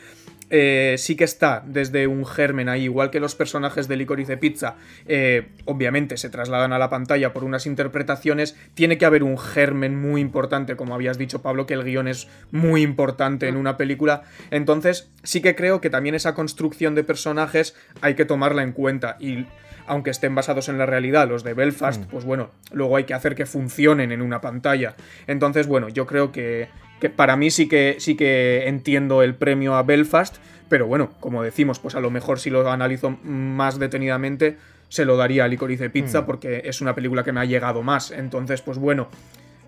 eh, 0.49 0.95
sí 0.97 1.15
que 1.15 1.25
está 1.25 1.61
desde 1.65 2.07
un 2.07 2.25
germen 2.25 2.69
ahí, 2.69 2.83
igual 2.83 3.11
que 3.11 3.19
los 3.19 3.35
personajes 3.35 3.87
de 3.87 3.97
Licorice 3.97 4.37
Pizza, 4.37 4.75
eh, 5.05 5.49
obviamente 5.65 6.15
se 6.17 6.29
trasladan 6.29 6.71
a 6.71 6.79
la 6.79 6.89
pantalla 6.89 7.33
por 7.33 7.43
unas 7.43 7.65
interpretaciones, 7.65 8.55
tiene 8.73 8.97
que 8.97 9.05
haber 9.05 9.23
un 9.23 9.37
germen 9.37 9.99
muy 9.99 10.21
importante, 10.21 10.75
como 10.75 10.95
habías 10.95 11.17
dicho 11.17 11.41
Pablo, 11.41 11.65
que 11.65 11.73
el 11.73 11.83
guion 11.83 12.07
es 12.07 12.27
muy 12.51 12.81
importante 12.81 13.47
en 13.47 13.55
mm. 13.55 13.59
una 13.59 13.77
película, 13.77 14.23
entonces 14.49 15.09
sí 15.23 15.41
que 15.41 15.55
creo 15.55 15.81
que 15.81 15.89
también 15.89 16.15
esa 16.15 16.33
construcción 16.33 16.95
de 16.95 17.03
personajes 17.03 17.75
hay 18.01 18.15
que 18.15 18.25
tomarla 18.25 18.63
en 18.63 18.71
cuenta 18.71 19.17
y 19.19 19.45
aunque 19.87 20.11
estén 20.11 20.35
basados 20.35 20.69
en 20.69 20.77
la 20.77 20.85
realidad, 20.85 21.27
los 21.27 21.43
de 21.43 21.53
Belfast, 21.53 22.03
mm. 22.03 22.07
pues 22.07 22.25
bueno, 22.25 22.51
luego 22.71 22.97
hay 22.97 23.05
que 23.05 23.13
hacer 23.13 23.35
que 23.35 23.45
funcionen 23.45 24.11
en 24.11 24.21
una 24.21 24.41
pantalla. 24.41 24.95
Entonces, 25.27 25.65
bueno, 25.65 25.89
yo 25.89 26.05
creo 26.05 26.31
que, 26.31 26.67
que 26.99 27.09
para 27.09 27.35
mí 27.35 27.51
sí 27.51 27.67
que, 27.67 27.97
sí 27.99 28.15
que 28.15 28.67
entiendo 28.67 29.23
el 29.23 29.35
premio 29.35 29.75
a 29.75 29.83
Belfast, 29.83 30.37
pero 30.69 30.87
bueno, 30.87 31.11
como 31.19 31.43
decimos, 31.43 31.79
pues 31.79 31.95
a 31.95 31.99
lo 31.99 32.09
mejor 32.09 32.39
si 32.39 32.49
lo 32.49 32.69
analizo 32.69 33.11
más 33.23 33.79
detenidamente, 33.79 34.57
se 34.89 35.05
lo 35.05 35.17
daría 35.17 35.45
a 35.45 35.47
Licorice 35.47 35.89
Pizza 35.89 36.21
mm. 36.21 36.25
porque 36.25 36.61
es 36.65 36.81
una 36.81 36.95
película 36.95 37.23
que 37.23 37.31
me 37.31 37.39
ha 37.39 37.45
llegado 37.45 37.83
más. 37.83 38.11
Entonces, 38.11 38.61
pues 38.61 38.77
bueno, 38.77 39.07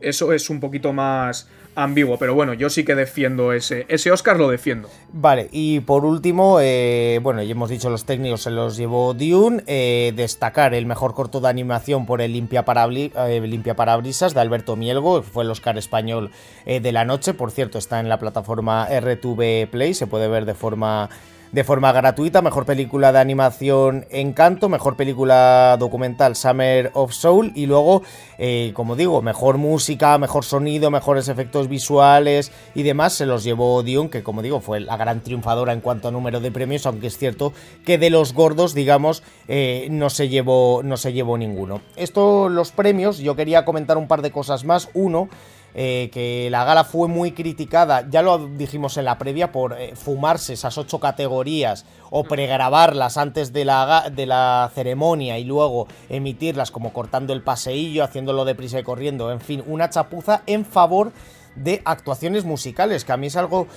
eso 0.01 0.33
es 0.33 0.49
un 0.49 0.59
poquito 0.59 0.93
más 0.93 1.49
ambiguo, 1.75 2.17
pero 2.17 2.35
bueno, 2.35 2.53
yo 2.53 2.69
sí 2.69 2.83
que 2.83 2.95
defiendo 2.95 3.53
ese, 3.53 3.85
ese 3.89 4.11
Oscar 4.11 4.37
lo 4.37 4.49
defiendo. 4.49 4.89
Vale, 5.11 5.49
y 5.51 5.79
por 5.81 6.05
último, 6.05 6.59
eh, 6.61 7.19
bueno, 7.21 7.41
ya 7.41 7.51
hemos 7.51 7.69
dicho 7.69 7.89
los 7.89 8.05
técnicos 8.05 8.41
se 8.41 8.51
los 8.51 8.77
llevó 8.77 9.13
Dune, 9.13 9.63
eh, 9.67 10.13
destacar 10.15 10.73
el 10.73 10.85
mejor 10.85 11.13
corto 11.13 11.39
de 11.39 11.49
animación 11.49 12.05
por 12.05 12.21
el 12.21 12.33
Limpia, 12.33 12.65
eh, 12.67 13.73
Parabrisas 13.75 14.33
de 14.33 14.41
Alberto 14.41 14.75
Mielgo, 14.75 15.23
fue 15.23 15.43
el 15.43 15.51
Oscar 15.51 15.77
español 15.77 16.31
de 16.65 16.91
la 16.91 17.05
noche, 17.05 17.33
por 17.33 17.51
cierto, 17.51 17.77
está 17.77 17.99
en 17.99 18.09
la 18.09 18.19
plataforma 18.19 18.87
RTV 18.87 19.67
Play, 19.71 19.93
se 19.93 20.07
puede 20.07 20.27
ver 20.27 20.45
de 20.45 20.53
forma 20.53 21.09
de 21.51 21.63
forma 21.63 21.91
gratuita. 21.91 22.41
Mejor 22.41 22.65
película 22.65 23.11
de 23.11 23.19
animación 23.19 24.05
Encanto, 24.09 24.69
mejor 24.69 24.95
película 24.95 25.77
documental 25.79 26.35
Summer 26.35 26.91
of 26.93 27.13
Soul 27.13 27.51
y 27.55 27.65
luego, 27.65 28.03
eh, 28.37 28.71
como 28.73 28.95
digo, 28.95 29.21
mejor 29.21 29.57
música, 29.57 30.17
mejor 30.17 30.45
sonido, 30.45 30.91
mejores 30.91 31.27
efectos 31.27 31.67
visuales 31.67 32.51
y 32.75 32.83
demás 32.83 33.13
se 33.13 33.25
los 33.25 33.43
llevó 33.43 33.81
Dion, 33.83 34.09
que 34.09 34.23
como 34.23 34.41
digo 34.41 34.59
fue 34.59 34.79
la 34.79 34.97
gran 34.97 35.21
triunfadora 35.21 35.73
en 35.73 35.81
cuanto 35.81 36.07
a 36.07 36.11
número 36.11 36.39
de 36.39 36.51
premios, 36.51 36.85
aunque 36.85 37.07
es 37.07 37.17
cierto 37.17 37.53
que 37.85 37.97
de 37.97 38.09
los 38.09 38.33
gordos, 38.33 38.73
digamos, 38.73 39.23
eh, 39.47 39.87
no, 39.91 40.09
se 40.09 40.29
llevó, 40.29 40.81
no 40.83 40.97
se 40.97 41.13
llevó 41.13 41.37
ninguno. 41.37 41.81
Esto, 41.95 42.49
los 42.49 42.71
premios, 42.71 43.19
yo 43.19 43.35
quería 43.35 43.65
comentar 43.65 43.97
un 43.97 44.07
par 44.07 44.21
de 44.21 44.31
cosas 44.31 44.63
más. 44.63 44.89
Uno, 44.93 45.29
eh, 45.73 46.09
que 46.11 46.49
la 46.49 46.63
gala 46.63 46.83
fue 46.83 47.07
muy 47.07 47.31
criticada, 47.31 48.07
ya 48.09 48.21
lo 48.21 48.37
dijimos 48.47 48.97
en 48.97 49.05
la 49.05 49.17
previa, 49.17 49.51
por 49.51 49.73
eh, 49.79 49.95
fumarse 49.95 50.53
esas 50.53 50.77
ocho 50.77 50.99
categorías 50.99 51.85
o 52.09 52.23
pregrabarlas 52.23 53.17
antes 53.17 53.53
de 53.53 53.65
la, 53.65 54.09
de 54.09 54.25
la 54.25 54.71
ceremonia 54.73 55.37
y 55.37 55.43
luego 55.43 55.87
emitirlas 56.09 56.71
como 56.71 56.93
cortando 56.93 57.33
el 57.33 57.41
paseillo, 57.41 58.03
haciéndolo 58.03 58.45
deprisa 58.45 58.79
y 58.79 58.83
corriendo, 58.83 59.31
en 59.31 59.41
fin, 59.41 59.63
una 59.67 59.89
chapuza 59.89 60.41
en 60.45 60.65
favor 60.65 61.11
de 61.55 61.81
actuaciones 61.85 62.45
musicales, 62.45 63.05
que 63.05 63.11
a 63.11 63.17
mí 63.17 63.27
es 63.27 63.35
algo 63.35 63.67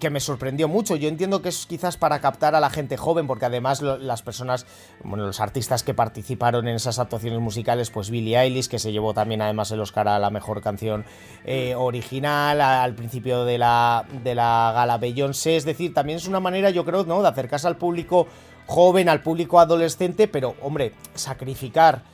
que 0.00 0.10
me 0.10 0.20
sorprendió 0.20 0.68
mucho. 0.68 0.96
Yo 0.96 1.08
entiendo 1.08 1.42
que 1.42 1.48
es 1.48 1.66
quizás 1.66 1.96
para 1.96 2.20
captar 2.20 2.54
a 2.54 2.60
la 2.60 2.70
gente 2.70 2.96
joven, 2.96 3.26
porque 3.26 3.46
además 3.46 3.82
las 3.82 4.22
personas, 4.22 4.66
bueno, 5.02 5.26
los 5.26 5.40
artistas 5.40 5.82
que 5.82 5.94
participaron 5.94 6.68
en 6.68 6.76
esas 6.76 6.98
actuaciones 6.98 7.40
musicales, 7.40 7.90
pues 7.90 8.10
Billie 8.10 8.38
Eilish, 8.38 8.68
que 8.68 8.78
se 8.78 8.92
llevó 8.92 9.14
también 9.14 9.42
además 9.42 9.70
el 9.70 9.80
Oscar 9.80 10.08
a 10.08 10.18
la 10.18 10.30
mejor 10.30 10.62
canción 10.62 11.04
eh, 11.44 11.74
original, 11.74 12.60
al 12.60 12.94
principio 12.94 13.44
de 13.44 13.58
la, 13.58 14.04
de 14.22 14.34
la 14.34 14.72
gala 14.74 14.98
Beyoncé, 14.98 15.56
es 15.56 15.64
decir, 15.64 15.92
también 15.92 16.16
es 16.16 16.28
una 16.28 16.40
manera, 16.40 16.70
yo 16.70 16.84
creo, 16.84 17.04
¿no?, 17.04 17.22
de 17.22 17.28
acercarse 17.28 17.66
al 17.66 17.76
público 17.76 18.26
joven, 18.66 19.08
al 19.08 19.22
público 19.22 19.60
adolescente, 19.60 20.28
pero, 20.28 20.54
hombre, 20.62 20.94
sacrificar 21.14 22.13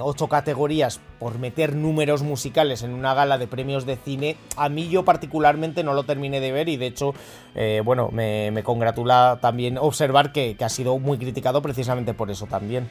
ocho 0.00 0.28
categorías 0.28 1.00
por 1.18 1.38
meter 1.38 1.76
números 1.76 2.22
musicales 2.22 2.82
en 2.82 2.92
una 2.92 3.14
gala 3.14 3.38
de 3.38 3.46
premios 3.46 3.84
de 3.86 3.96
cine, 3.96 4.36
a 4.56 4.68
mí 4.68 4.88
yo 4.88 5.04
particularmente 5.04 5.84
no 5.84 5.94
lo 5.94 6.04
terminé 6.04 6.40
de 6.40 6.52
ver 6.52 6.68
y 6.68 6.76
de 6.76 6.86
hecho, 6.86 7.14
eh, 7.54 7.82
bueno, 7.84 8.08
me, 8.10 8.62
congratula 8.64 9.38
también 9.40 9.78
observar 9.78 10.32
que, 10.32 10.56
que 10.56 10.64
ha 10.64 10.68
sido 10.68 10.98
muy 10.98 11.18
criticado 11.18 11.60
precisamente 11.62 12.14
por 12.14 12.30
eso 12.30 12.46
también. 12.46 12.88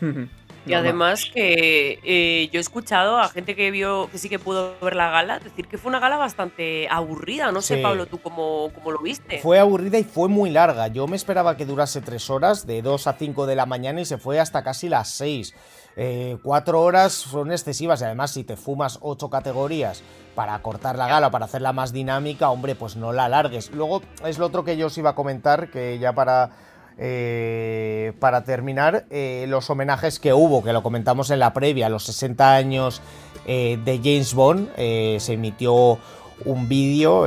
Y 0.64 0.74
además 0.74 1.26
que 1.32 1.98
eh, 2.04 2.48
yo 2.52 2.58
he 2.58 2.60
escuchado 2.60 3.18
a 3.18 3.28
gente 3.28 3.56
que 3.56 3.70
vio, 3.70 4.08
que 4.10 4.18
sí 4.18 4.28
que 4.28 4.38
pudo 4.38 4.74
ver 4.80 4.94
la 4.94 5.10
gala, 5.10 5.38
decir 5.40 5.66
que 5.66 5.78
fue 5.78 5.88
una 5.88 5.98
gala 5.98 6.16
bastante 6.16 6.88
aburrida. 6.88 7.50
No 7.50 7.62
sé, 7.62 7.78
Pablo, 7.78 8.06
tú 8.06 8.18
cómo, 8.18 8.70
cómo, 8.74 8.92
lo 8.92 9.00
viste. 9.00 9.40
Fue 9.40 9.58
aburrida 9.58 9.98
y 9.98 10.04
fue 10.04 10.28
muy 10.28 10.50
larga. 10.50 10.88
Yo 10.88 11.06
me 11.06 11.16
esperaba 11.16 11.56
que 11.56 11.66
durase 11.66 12.00
tres 12.00 12.30
horas, 12.30 12.66
de 12.66 12.82
2 12.82 13.06
a 13.06 13.14
5 13.14 13.46
de 13.46 13.56
la 13.56 13.66
mañana, 13.66 14.00
y 14.00 14.04
se 14.04 14.18
fue 14.18 14.38
hasta 14.38 14.62
casi 14.62 14.88
las 14.88 15.08
6. 15.10 15.54
Eh, 15.96 16.38
cuatro 16.42 16.80
horas 16.80 17.12
son 17.12 17.52
excesivas 17.52 18.00
y 18.00 18.04
además 18.04 18.30
si 18.30 18.44
te 18.44 18.56
fumas 18.56 18.98
ocho 19.02 19.28
categorías 19.28 20.02
para 20.34 20.58
cortar 20.62 20.96
la 20.96 21.06
gala, 21.06 21.30
para 21.30 21.44
hacerla 21.44 21.74
más 21.74 21.92
dinámica, 21.92 22.48
hombre, 22.48 22.74
pues 22.74 22.96
no 22.96 23.12
la 23.12 23.26
alargues. 23.26 23.70
Luego 23.72 24.00
es 24.24 24.38
lo 24.38 24.46
otro 24.46 24.64
que 24.64 24.76
yo 24.76 24.86
os 24.86 24.96
iba 24.96 25.10
a 25.10 25.14
comentar, 25.14 25.70
que 25.70 25.98
ya 25.98 26.14
para 26.14 26.50
eh, 26.98 28.12
para 28.20 28.44
terminar, 28.44 29.06
eh, 29.10 29.46
los 29.48 29.70
homenajes 29.70 30.18
que 30.18 30.32
hubo, 30.32 30.62
que 30.62 30.72
lo 30.72 30.82
comentamos 30.82 31.30
en 31.30 31.38
la 31.38 31.52
previa, 31.52 31.88
los 31.88 32.04
60 32.04 32.54
años 32.54 33.00
eh, 33.46 33.78
de 33.84 33.98
James 33.98 34.34
Bond, 34.34 34.68
se 34.76 35.32
emitió 35.32 35.98
un 36.44 36.68
vídeo 36.68 37.26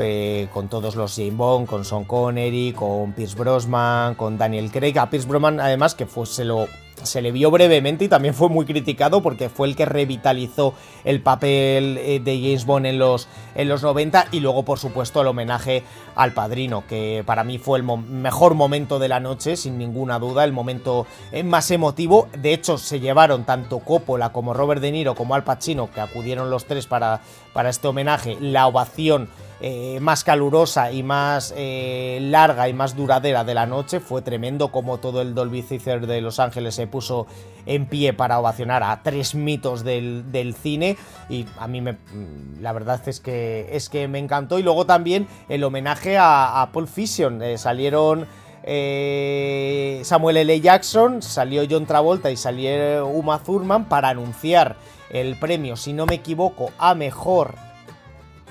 con 0.51 0.67
todos 0.67 0.95
los 0.95 1.15
James 1.15 1.37
Bond, 1.37 1.67
con 1.67 1.85
Sean 1.85 2.03
Connery, 2.03 2.73
con 2.73 3.13
Pierce 3.13 3.35
Brosnan, 3.35 4.15
con 4.15 4.37
Daniel 4.37 4.71
Craig. 4.71 4.97
A 4.97 5.09
Pierce 5.09 5.27
Brosnan, 5.27 5.59
además, 5.59 5.95
que 5.95 6.05
fue, 6.05 6.25
se 6.25 6.43
lo 6.43 6.67
se 7.05 7.21
le 7.21 7.31
vio 7.31 7.51
brevemente 7.51 8.05
y 8.05 8.07
también 8.07 8.33
fue 8.33 8.49
muy 8.49 8.65
criticado 8.65 9.21
porque 9.21 9.49
fue 9.49 9.67
el 9.67 9.75
que 9.75 9.85
revitalizó 9.85 10.73
el 11.03 11.21
papel 11.21 11.97
eh, 11.99 12.19
de 12.19 12.39
James 12.39 12.65
Bond 12.65 12.85
en 12.85 12.99
los, 12.99 13.27
en 13.55 13.69
los 13.69 13.83
90 13.83 14.27
y 14.31 14.39
luego 14.39 14.63
por 14.63 14.79
supuesto 14.79 15.21
el 15.21 15.27
homenaje 15.27 15.83
al 16.15 16.33
padrino, 16.33 16.85
que 16.87 17.23
para 17.25 17.43
mí 17.43 17.57
fue 17.57 17.79
el 17.79 17.83
mejor 17.83 18.53
momento 18.53 18.99
de 18.99 19.07
la 19.07 19.19
noche, 19.19 19.57
sin 19.57 19.77
ninguna 19.77 20.19
duda, 20.19 20.43
el 20.43 20.53
momento 20.53 21.05
eh, 21.31 21.43
más 21.43 21.69
emotivo. 21.71 22.27
De 22.37 22.53
hecho, 22.53 22.77
se 22.77 22.99
llevaron 22.99 23.43
tanto 23.43 23.79
Coppola 23.79 24.31
como 24.31 24.53
Robert 24.53 24.81
De 24.81 24.91
Niro 24.91 25.15
como 25.15 25.35
Al 25.35 25.43
Pacino, 25.43 25.91
que 25.91 26.01
acudieron 26.01 26.49
los 26.49 26.65
tres 26.65 26.87
para, 26.87 27.21
para 27.55 27.69
este 27.69 27.87
homenaje, 27.87 28.37
la 28.41 28.67
ovación 28.67 29.29
eh, 29.61 29.99
más 30.01 30.25
calurosa 30.25 30.91
y 30.91 31.03
más 31.03 31.53
eh, 31.55 32.19
larga 32.21 32.67
y 32.67 32.73
más 32.73 32.97
duradera 32.97 33.45
de 33.45 33.53
la 33.53 33.65
noche. 33.65 34.01
Fue 34.01 34.21
tremendo 34.21 34.73
como 34.73 34.97
todo 34.97 35.21
el 35.21 35.33
Dolby 35.33 35.61
Theater 35.61 36.05
de 36.05 36.19
Los 36.19 36.41
Ángeles 36.41 36.75
se 36.75 36.85
puso 36.85 37.27
en 37.65 37.85
pie 37.85 38.11
para 38.11 38.41
ovacionar 38.41 38.83
a 38.83 39.01
tres 39.03 39.35
mitos 39.35 39.85
del, 39.85 40.55
cine 40.61 40.97
y 41.29 41.45
a 41.57 41.67
mí 41.69 41.79
me, 41.79 41.97
la 42.59 42.73
verdad 42.73 43.01
es 43.07 43.21
que, 43.21 43.69
es 43.71 43.87
que 43.87 44.09
me 44.09 44.19
encantó. 44.19 44.59
Y 44.59 44.63
luego 44.63 44.85
también 44.85 45.25
el 45.47 45.63
homenaje 45.63 46.17
a, 46.17 46.61
a 46.61 46.73
Paul 46.73 46.89
Fission. 46.89 47.41
Eh, 47.41 47.57
salieron... 47.57 48.27
Samuel 48.65 50.37
L. 50.37 50.59
Jackson, 50.59 51.21
salió 51.21 51.63
John 51.69 51.85
Travolta 51.85 52.31
y 52.31 52.37
salió 52.37 53.05
Uma 53.07 53.39
Thurman 53.39 53.85
para 53.85 54.09
anunciar 54.09 54.75
el 55.11 55.37
premio, 55.37 55.75
si 55.75 55.93
no 55.93 56.05
me 56.05 56.15
equivoco, 56.15 56.71
a 56.77 56.95
mejor 56.95 57.55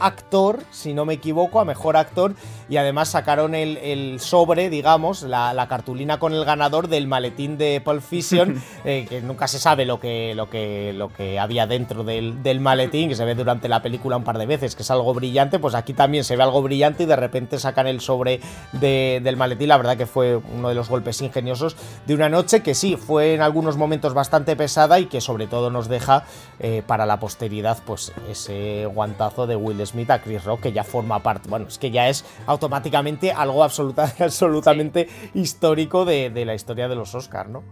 actor, 0.00 0.60
si 0.70 0.94
no 0.94 1.04
me 1.04 1.14
equivoco, 1.14 1.60
a 1.60 1.64
mejor 1.64 1.96
actor. 1.96 2.34
Y 2.68 2.76
además 2.76 3.08
sacaron 3.08 3.54
el, 3.54 4.18
sobre, 4.20 4.70
digamos, 4.70 5.22
la, 5.22 5.66
cartulina 5.68 6.18
con 6.18 6.32
el 6.32 6.44
ganador 6.44 6.88
del 6.88 7.06
maletín 7.06 7.56
de 7.56 7.80
Pulp 7.84 8.02
Fiction, 8.02 8.62
eh, 8.84 9.06
que 9.08 9.20
nunca 9.20 9.48
se 9.48 9.58
sabe 9.58 9.84
lo 9.84 10.00
que, 10.00 10.34
lo 10.34 10.50
que, 10.50 10.92
lo 10.94 11.12
que 11.12 11.38
había 11.38 11.66
dentro 11.66 12.04
del, 12.04 12.60
maletín, 12.60 13.08
que 13.08 13.16
se 13.16 13.24
ve 13.24 13.34
durante 13.34 13.68
la 13.68 13.82
película 13.82 14.16
un 14.16 14.24
par 14.24 14.38
de 14.38 14.46
veces, 14.46 14.76
que 14.76 14.82
es 14.82 14.90
algo 14.90 15.12
brillante. 15.14 15.58
Pues 15.58 15.74
aquí 15.74 15.94
también 15.94 16.24
se 16.24 16.36
ve 16.36 16.42
algo 16.42 16.62
brillante 16.62 17.04
y 17.04 17.06
de 17.06 17.16
repente 17.16 17.58
sacan 17.58 17.86
el 17.86 18.00
sobre 18.00 18.40
del 18.72 19.36
maletín. 19.36 19.68
La 19.68 19.76
verdad 19.76 19.96
que 19.96 20.06
fue 20.06 20.36
uno 20.36 20.68
de 20.68 20.74
los 20.74 20.88
golpes 20.88 21.20
ingeniosos 21.22 21.76
de 22.06 22.14
una 22.14 22.28
noche 22.28 22.62
que 22.62 22.74
sí, 22.74 22.96
fue 22.96 23.34
en 23.34 23.42
algunos 23.42 23.76
momentos 23.76 24.14
bastante 24.14 24.56
pesada 24.56 24.98
y 24.98 25.06
que 25.06 25.20
sobre 25.20 25.46
todo 25.46 25.70
nos 25.70 25.88
deja 25.88 26.24
eh, 26.58 26.82
para 26.86 27.06
la 27.06 27.18
posteridad, 27.18 27.78
pues 27.84 28.12
ese 28.28 28.86
guantazo 28.86 29.46
de 29.46 29.56
Will 29.56 29.83
Smith 29.86 30.10
a 30.10 30.20
Chris 30.20 30.44
Rock, 30.44 30.62
que 30.62 30.72
ya 30.72 30.84
forma 30.84 31.22
parte, 31.22 31.48
bueno, 31.48 31.66
es 31.68 31.78
que 31.78 31.90
ya 31.90 32.08
es 32.08 32.24
automáticamente 32.46 33.32
algo 33.32 33.64
absolutamente 34.18 35.08
histórico 35.34 36.04
de, 36.04 36.44
la 36.44 36.54
historia 36.54 36.88
de 36.88 36.96
los 36.96 37.14
Oscars, 37.14 37.48
¿no? 37.48 37.62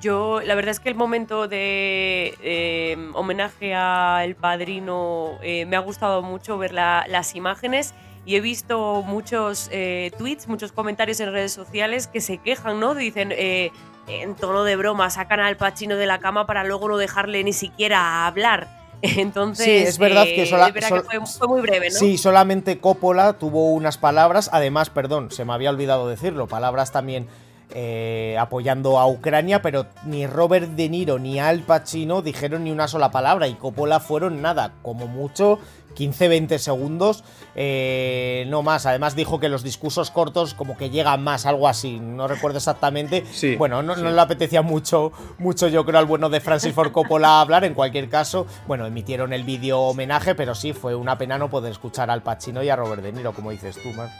Yo, 0.00 0.40
la 0.40 0.56
verdad 0.56 0.72
es 0.72 0.80
que 0.80 0.88
el 0.88 0.96
momento 0.96 1.46
de 1.46 2.34
eh, 2.42 3.10
homenaje 3.14 3.72
a 3.72 4.24
El 4.24 4.34
Padrino 4.34 5.38
eh, 5.42 5.64
me 5.64 5.76
ha 5.76 5.78
gustado 5.78 6.22
mucho 6.22 6.58
ver 6.58 6.72
las 6.72 7.36
imágenes 7.36 7.94
y 8.26 8.34
he 8.34 8.40
visto 8.40 9.02
muchos 9.02 9.68
eh, 9.70 10.10
tweets, 10.18 10.48
muchos 10.48 10.72
comentarios 10.72 11.20
en 11.20 11.30
redes 11.30 11.52
sociales 11.52 12.08
que 12.08 12.20
se 12.20 12.38
quejan, 12.38 12.80
¿no? 12.80 12.96
Dicen, 12.96 13.32
en 13.32 14.34
tono 14.34 14.64
de 14.64 14.74
broma, 14.74 15.08
sacan 15.08 15.38
al 15.38 15.56
Pachino 15.56 15.94
de 15.94 16.06
la 16.06 16.18
cama 16.18 16.46
para 16.46 16.64
luego 16.64 16.88
no 16.88 16.96
dejarle 16.96 17.44
ni 17.44 17.52
siquiera 17.52 18.26
hablar. 18.26 18.81
Entonces, 19.16 19.64
sí, 19.64 19.72
es 19.72 19.98
verdad 19.98 20.22
que, 20.22 20.44
eh, 20.44 20.46
fue, 20.46 21.48
muy 21.48 21.60
breve, 21.60 21.90
¿no? 21.90 21.98
Sí, 21.98 22.16
solamente 22.18 22.78
Coppola 22.78 23.32
tuvo 23.32 23.72
unas 23.72 23.98
palabras, 23.98 24.48
además, 24.52 24.90
perdón, 24.90 25.32
se 25.32 25.44
me 25.44 25.52
había 25.52 25.70
olvidado 25.70 26.08
decirlo, 26.08 26.46
palabras 26.46 26.92
también 26.92 27.26
eh, 27.74 28.36
apoyando 28.38 29.00
a 29.00 29.08
Ucrania, 29.08 29.60
pero 29.60 29.86
ni 30.04 30.26
Robert 30.28 30.68
De 30.70 30.88
Niro 30.88 31.18
ni 31.18 31.40
Al 31.40 31.62
Pacino 31.62 32.22
dijeron 32.22 32.62
ni 32.62 32.70
una 32.70 32.86
sola 32.86 33.10
palabra 33.10 33.48
y 33.48 33.54
Coppola 33.54 33.98
fueron 33.98 34.40
nada, 34.40 34.74
como 34.82 35.08
mucho 35.08 35.58
15-20 35.94 36.58
segundos, 36.58 37.24
eh, 37.54 38.44
no 38.48 38.62
más. 38.62 38.86
Además 38.86 39.14
dijo 39.14 39.40
que 39.40 39.48
los 39.48 39.62
discursos 39.62 40.10
cortos 40.10 40.54
como 40.54 40.76
que 40.76 40.90
llegan 40.90 41.22
más, 41.22 41.46
algo 41.46 41.68
así, 41.68 41.98
no 42.00 42.28
recuerdo 42.28 42.58
exactamente. 42.58 43.24
bueno, 43.58 43.82
no, 43.82 43.94
le 43.94 44.20
apetecía 44.20 44.62
mucho, 44.62 45.12
mucho 45.38 45.68
yo 45.68 45.84
creo 45.84 45.98
al 45.98 46.06
bueno 46.06 46.30
de 46.30 46.40
Francis 46.40 46.74
Ford 46.74 46.92
Coppola 46.92 47.40
hablar, 47.40 47.64
en 47.64 47.74
cualquier 47.74 48.08
caso, 48.08 48.46
bueno, 48.66 48.86
emitieron 48.86 49.32
el 49.32 49.44
vídeo 49.44 49.80
homenaje, 49.80 50.34
pero 50.34 50.54
sí, 50.54 50.72
fue 50.72 50.94
una 50.94 51.18
pena 51.18 51.38
no 51.38 51.50
poder 51.50 51.72
escuchar 51.72 52.10
al 52.10 52.22
Pacino 52.22 52.62
y 52.62 52.68
a 52.68 52.76
Robert 52.76 53.02
De 53.02 53.12
Niro, 53.12 53.32
como 53.32 53.50
dices 53.50 53.76
tú, 53.82 53.90
man. 53.90 54.10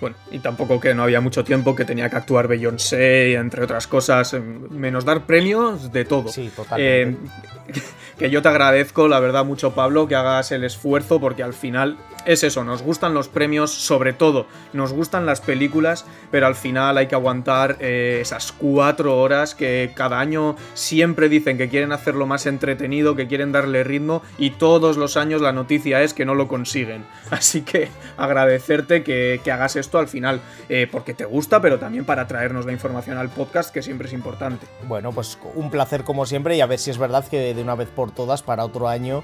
Bueno, 0.00 0.16
y 0.30 0.38
tampoco 0.38 0.80
que 0.80 0.94
no 0.94 1.02
había 1.02 1.20
mucho 1.20 1.44
tiempo, 1.44 1.74
que 1.76 1.84
tenía 1.84 2.08
que 2.08 2.16
actuar 2.16 2.48
Beyoncé, 2.48 3.34
entre 3.34 3.62
otras 3.62 3.86
cosas, 3.86 4.34
menos 4.70 5.04
dar 5.04 5.26
premios 5.26 5.92
de 5.92 6.04
todo. 6.04 6.28
Sí, 6.28 6.50
totalmente. 6.54 7.10
Eh, 7.10 7.82
que 8.20 8.28
yo 8.28 8.42
te 8.42 8.50
agradezco, 8.50 9.08
la 9.08 9.18
verdad, 9.18 9.46
mucho, 9.46 9.72
Pablo, 9.72 10.06
que 10.06 10.14
hagas 10.14 10.52
el 10.52 10.62
esfuerzo, 10.62 11.20
porque 11.20 11.42
al 11.42 11.54
final 11.54 11.96
es 12.26 12.44
eso, 12.44 12.64
nos 12.64 12.82
gustan 12.82 13.14
los 13.14 13.28
premios, 13.28 13.70
sobre 13.70 14.12
todo, 14.12 14.44
nos 14.74 14.92
gustan 14.92 15.24
las 15.24 15.40
películas, 15.40 16.04
pero 16.30 16.46
al 16.46 16.54
final 16.54 16.98
hay 16.98 17.06
que 17.06 17.14
aguantar 17.14 17.78
eh, 17.80 18.18
esas 18.20 18.52
cuatro 18.52 19.18
horas 19.18 19.54
que 19.54 19.92
cada 19.94 20.20
año 20.20 20.54
siempre 20.74 21.30
dicen 21.30 21.56
que 21.56 21.70
quieren 21.70 21.92
hacerlo 21.92 22.26
más 22.26 22.44
entretenido, 22.44 23.16
que 23.16 23.26
quieren 23.26 23.52
darle 23.52 23.84
ritmo, 23.84 24.20
y 24.36 24.50
todos 24.50 24.98
los 24.98 25.16
años 25.16 25.40
la 25.40 25.52
noticia 25.52 26.02
es 26.02 26.12
que 26.12 26.26
no 26.26 26.34
lo 26.34 26.46
consiguen. 26.46 27.06
Así 27.30 27.62
que 27.62 27.88
agradecerte 28.18 29.02
que, 29.02 29.40
hagas 29.50 29.76
esto 29.76 29.98
al 29.98 30.08
final, 30.08 30.42
eh, 30.68 30.86
porque 30.92 31.14
te 31.14 31.24
gusta, 31.24 31.62
pero 31.62 31.78
también 31.78 32.04
para 32.04 32.28
traernos 32.28 32.66
la 32.66 32.72
información 32.72 33.16
al 33.16 33.30
podcast, 33.30 33.72
que 33.72 33.80
siempre 33.80 34.08
es 34.08 34.12
importante. 34.12 34.66
Bueno, 34.86 35.10
pues 35.10 35.38
un 35.54 35.70
placer 35.70 36.04
como 36.04 36.26
siempre, 36.26 36.54
y 36.54 36.60
a 36.60 36.66
ver 36.66 36.78
si 36.78 36.90
es 36.90 36.98
verdad 36.98 37.26
que 37.26 37.54
de 37.54 37.62
una 37.62 37.74
vez 37.74 37.88
por 37.88 38.09
todas, 38.10 38.42
para 38.42 38.64
otro 38.64 38.88
año, 38.88 39.22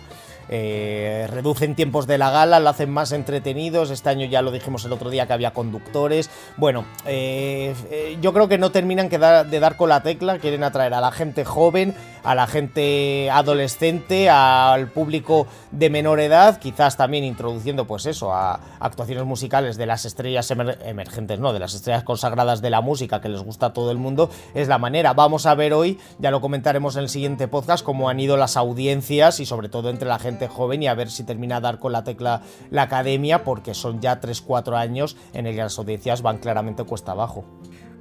eh, 0.49 1.27
reducen 1.31 1.75
tiempos 1.75 2.07
de 2.07 2.19
la 2.19 2.31
gala, 2.31 2.61
lo 2.61 2.69
hacen 2.69 2.91
más 2.91 3.13
entretenidos. 3.13 3.91
Este 3.91 4.11
año 4.11 4.27
ya 4.27 4.43
lo 4.43 4.53
dijimos 4.53 4.85
el 4.85 4.93
otro 4.93 5.11
día 5.11 5.27
que 5.27 5.33
había 5.33 5.53
conductores. 5.53 6.31
Bueno, 6.57 6.85
eh, 7.05 7.75
eh, 7.91 8.19
yo 8.21 8.33
creo 8.33 8.49
que 8.49 8.59
no 8.59 8.71
terminan 8.71 9.09
de 9.09 9.61
dar 9.61 9.77
con 9.77 9.89
la 9.89 10.03
tecla. 10.03 10.39
Quieren 10.39 10.63
atraer 10.63 10.95
a 10.95 11.01
la 11.01 11.11
gente 11.11 11.45
joven, 11.45 11.95
a 12.23 12.35
la 12.35 12.47
gente 12.47 13.29
adolescente, 13.31 14.31
al 14.31 14.89
público 14.89 15.47
de 15.71 15.91
menor 15.91 16.21
edad, 16.21 16.59
quizás 16.59 16.97
también 16.97 17.25
introduciendo, 17.25 17.87
pues 17.87 18.07
eso, 18.07 18.33
a 18.33 18.61
actuaciones 18.81 19.25
musicales 19.25 19.77
de 19.77 19.87
las 19.87 20.05
estrellas 20.05 20.51
emergentes, 20.51 21.39
no, 21.39 21.53
de 21.53 21.59
las 21.59 21.75
estrellas 21.75 22.05
consagradas 22.05 22.63
de 22.63 22.71
la 22.71 22.81
música 22.81 23.21
que 23.21 23.29
les 23.29 23.43
gusta 23.43 23.67
a 23.67 23.73
todo 23.73 23.91
el 23.91 23.99
mundo. 23.99 24.31
Es 24.55 24.69
la 24.69 24.79
manera. 24.79 25.13
Vamos 25.13 25.47
a 25.47 25.55
ver 25.55 25.73
hoy, 25.73 25.99
ya 26.19 26.31
lo 26.31 26.41
comentaremos 26.41 26.97
en 26.97 27.03
el 27.03 27.09
siguiente 27.09 27.49
podcast, 27.49 27.85
cómo 27.85 28.09
han 28.09 28.21
ido 28.21 28.37
las 28.37 28.57
audiencias 28.57 28.76
y 28.77 29.47
sobre 29.47 29.69
todo 29.69 29.91
entre 29.91 30.09
la 30.09 30.19
gente 30.19 30.49
joven 30.49 30.83
y 30.83 30.87
a 30.87 30.95
ver 30.95 31.11
si 31.11 31.25
termina 31.25 31.57
a 31.57 31.61
dar 31.61 31.79
con 31.79 31.93
la 31.93 32.05
tecla 32.05 32.43
la 32.71 32.83
academia 32.83 33.43
porque 33.43 33.75
son 33.75 34.01
ya 34.01 34.21
3-4 34.21 34.77
años 34.77 35.17
en 35.33 35.47
el 35.47 35.55
que 35.55 35.63
las 35.63 35.79
audiencias 35.79 36.23
van 36.23 36.39
claramente 36.39 36.85
cuesta 36.85 37.13
abajo. 37.13 37.45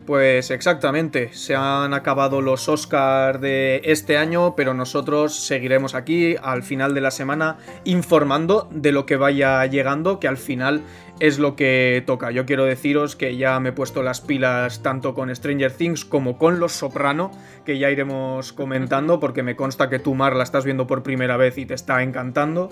Pues 0.05 0.51
exactamente, 0.51 1.33
se 1.33 1.55
han 1.55 1.95
acabado 1.95 2.39
los 2.39 2.69
Oscars 2.69 3.41
de 3.41 3.81
este 3.85 4.19
año, 4.19 4.55
pero 4.55 4.75
nosotros 4.75 5.33
seguiremos 5.33 5.95
aquí 5.95 6.35
al 6.43 6.61
final 6.61 6.93
de 6.93 7.01
la 7.01 7.09
semana 7.09 7.57
informando 7.85 8.67
de 8.69 8.91
lo 8.91 9.07
que 9.07 9.17
vaya 9.17 9.65
llegando, 9.65 10.19
que 10.19 10.27
al 10.27 10.37
final 10.37 10.83
es 11.19 11.39
lo 11.39 11.55
que 11.55 12.03
toca. 12.05 12.29
Yo 12.29 12.45
quiero 12.45 12.65
deciros 12.65 13.15
que 13.15 13.35
ya 13.35 13.59
me 13.59 13.69
he 13.69 13.71
puesto 13.71 14.03
las 14.03 14.21
pilas 14.21 14.83
tanto 14.83 15.15
con 15.15 15.35
Stranger 15.35 15.71
Things 15.71 16.05
como 16.05 16.37
con 16.37 16.59
Los 16.59 16.73
Soprano, 16.73 17.31
que 17.65 17.79
ya 17.79 17.89
iremos 17.89 18.53
comentando, 18.53 19.19
porque 19.19 19.41
me 19.41 19.55
consta 19.55 19.89
que 19.89 19.97
tú, 19.97 20.13
Mar, 20.13 20.35
la 20.35 20.43
estás 20.43 20.65
viendo 20.65 20.85
por 20.85 21.01
primera 21.01 21.35
vez 21.35 21.57
y 21.57 21.65
te 21.65 21.73
está 21.73 22.03
encantando. 22.03 22.69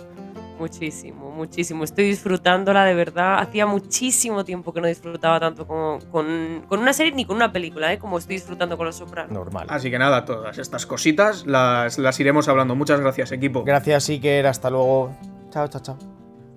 Muchísimo, 0.59 1.31
muchísimo. 1.31 1.83
Estoy 1.83 2.05
disfrutándola 2.05 2.85
de 2.85 2.93
verdad. 2.93 3.39
Hacía 3.39 3.65
muchísimo 3.65 4.45
tiempo 4.45 4.73
que 4.73 4.81
no 4.81 4.87
disfrutaba 4.87 5.39
tanto 5.39 5.65
con, 5.67 5.99
con, 6.01 6.79
una 6.79 6.93
serie 6.93 7.11
ni 7.13 7.25
con 7.25 7.35
una 7.35 7.51
película, 7.51 7.91
¿eh? 7.91 7.99
como 7.99 8.17
estoy 8.17 8.35
disfrutando 8.35 8.77
con 8.77 8.85
Los 8.85 8.97
Sopranos. 8.97 9.31
Normal. 9.31 9.67
Así 9.69 9.89
que 9.89 9.97
nada, 9.97 10.25
todas 10.25 10.57
estas 10.57 10.85
cositas 10.85 11.45
las, 11.45 11.97
las 11.97 12.19
iremos 12.19 12.47
hablando. 12.47 12.75
Muchas 12.75 12.99
gracias, 12.99 13.31
equipo. 13.31 13.63
Gracias, 13.63 14.09
Iker. 14.09 14.47
Hasta 14.47 14.69
luego. 14.69 15.15
Chao, 15.49 15.67
chao, 15.67 15.81
chao. 15.81 15.97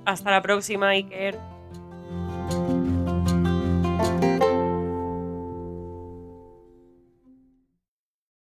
Hasta 0.04 0.30
la 0.30 0.42
próxima, 0.42 0.88
Iker. 0.90 1.38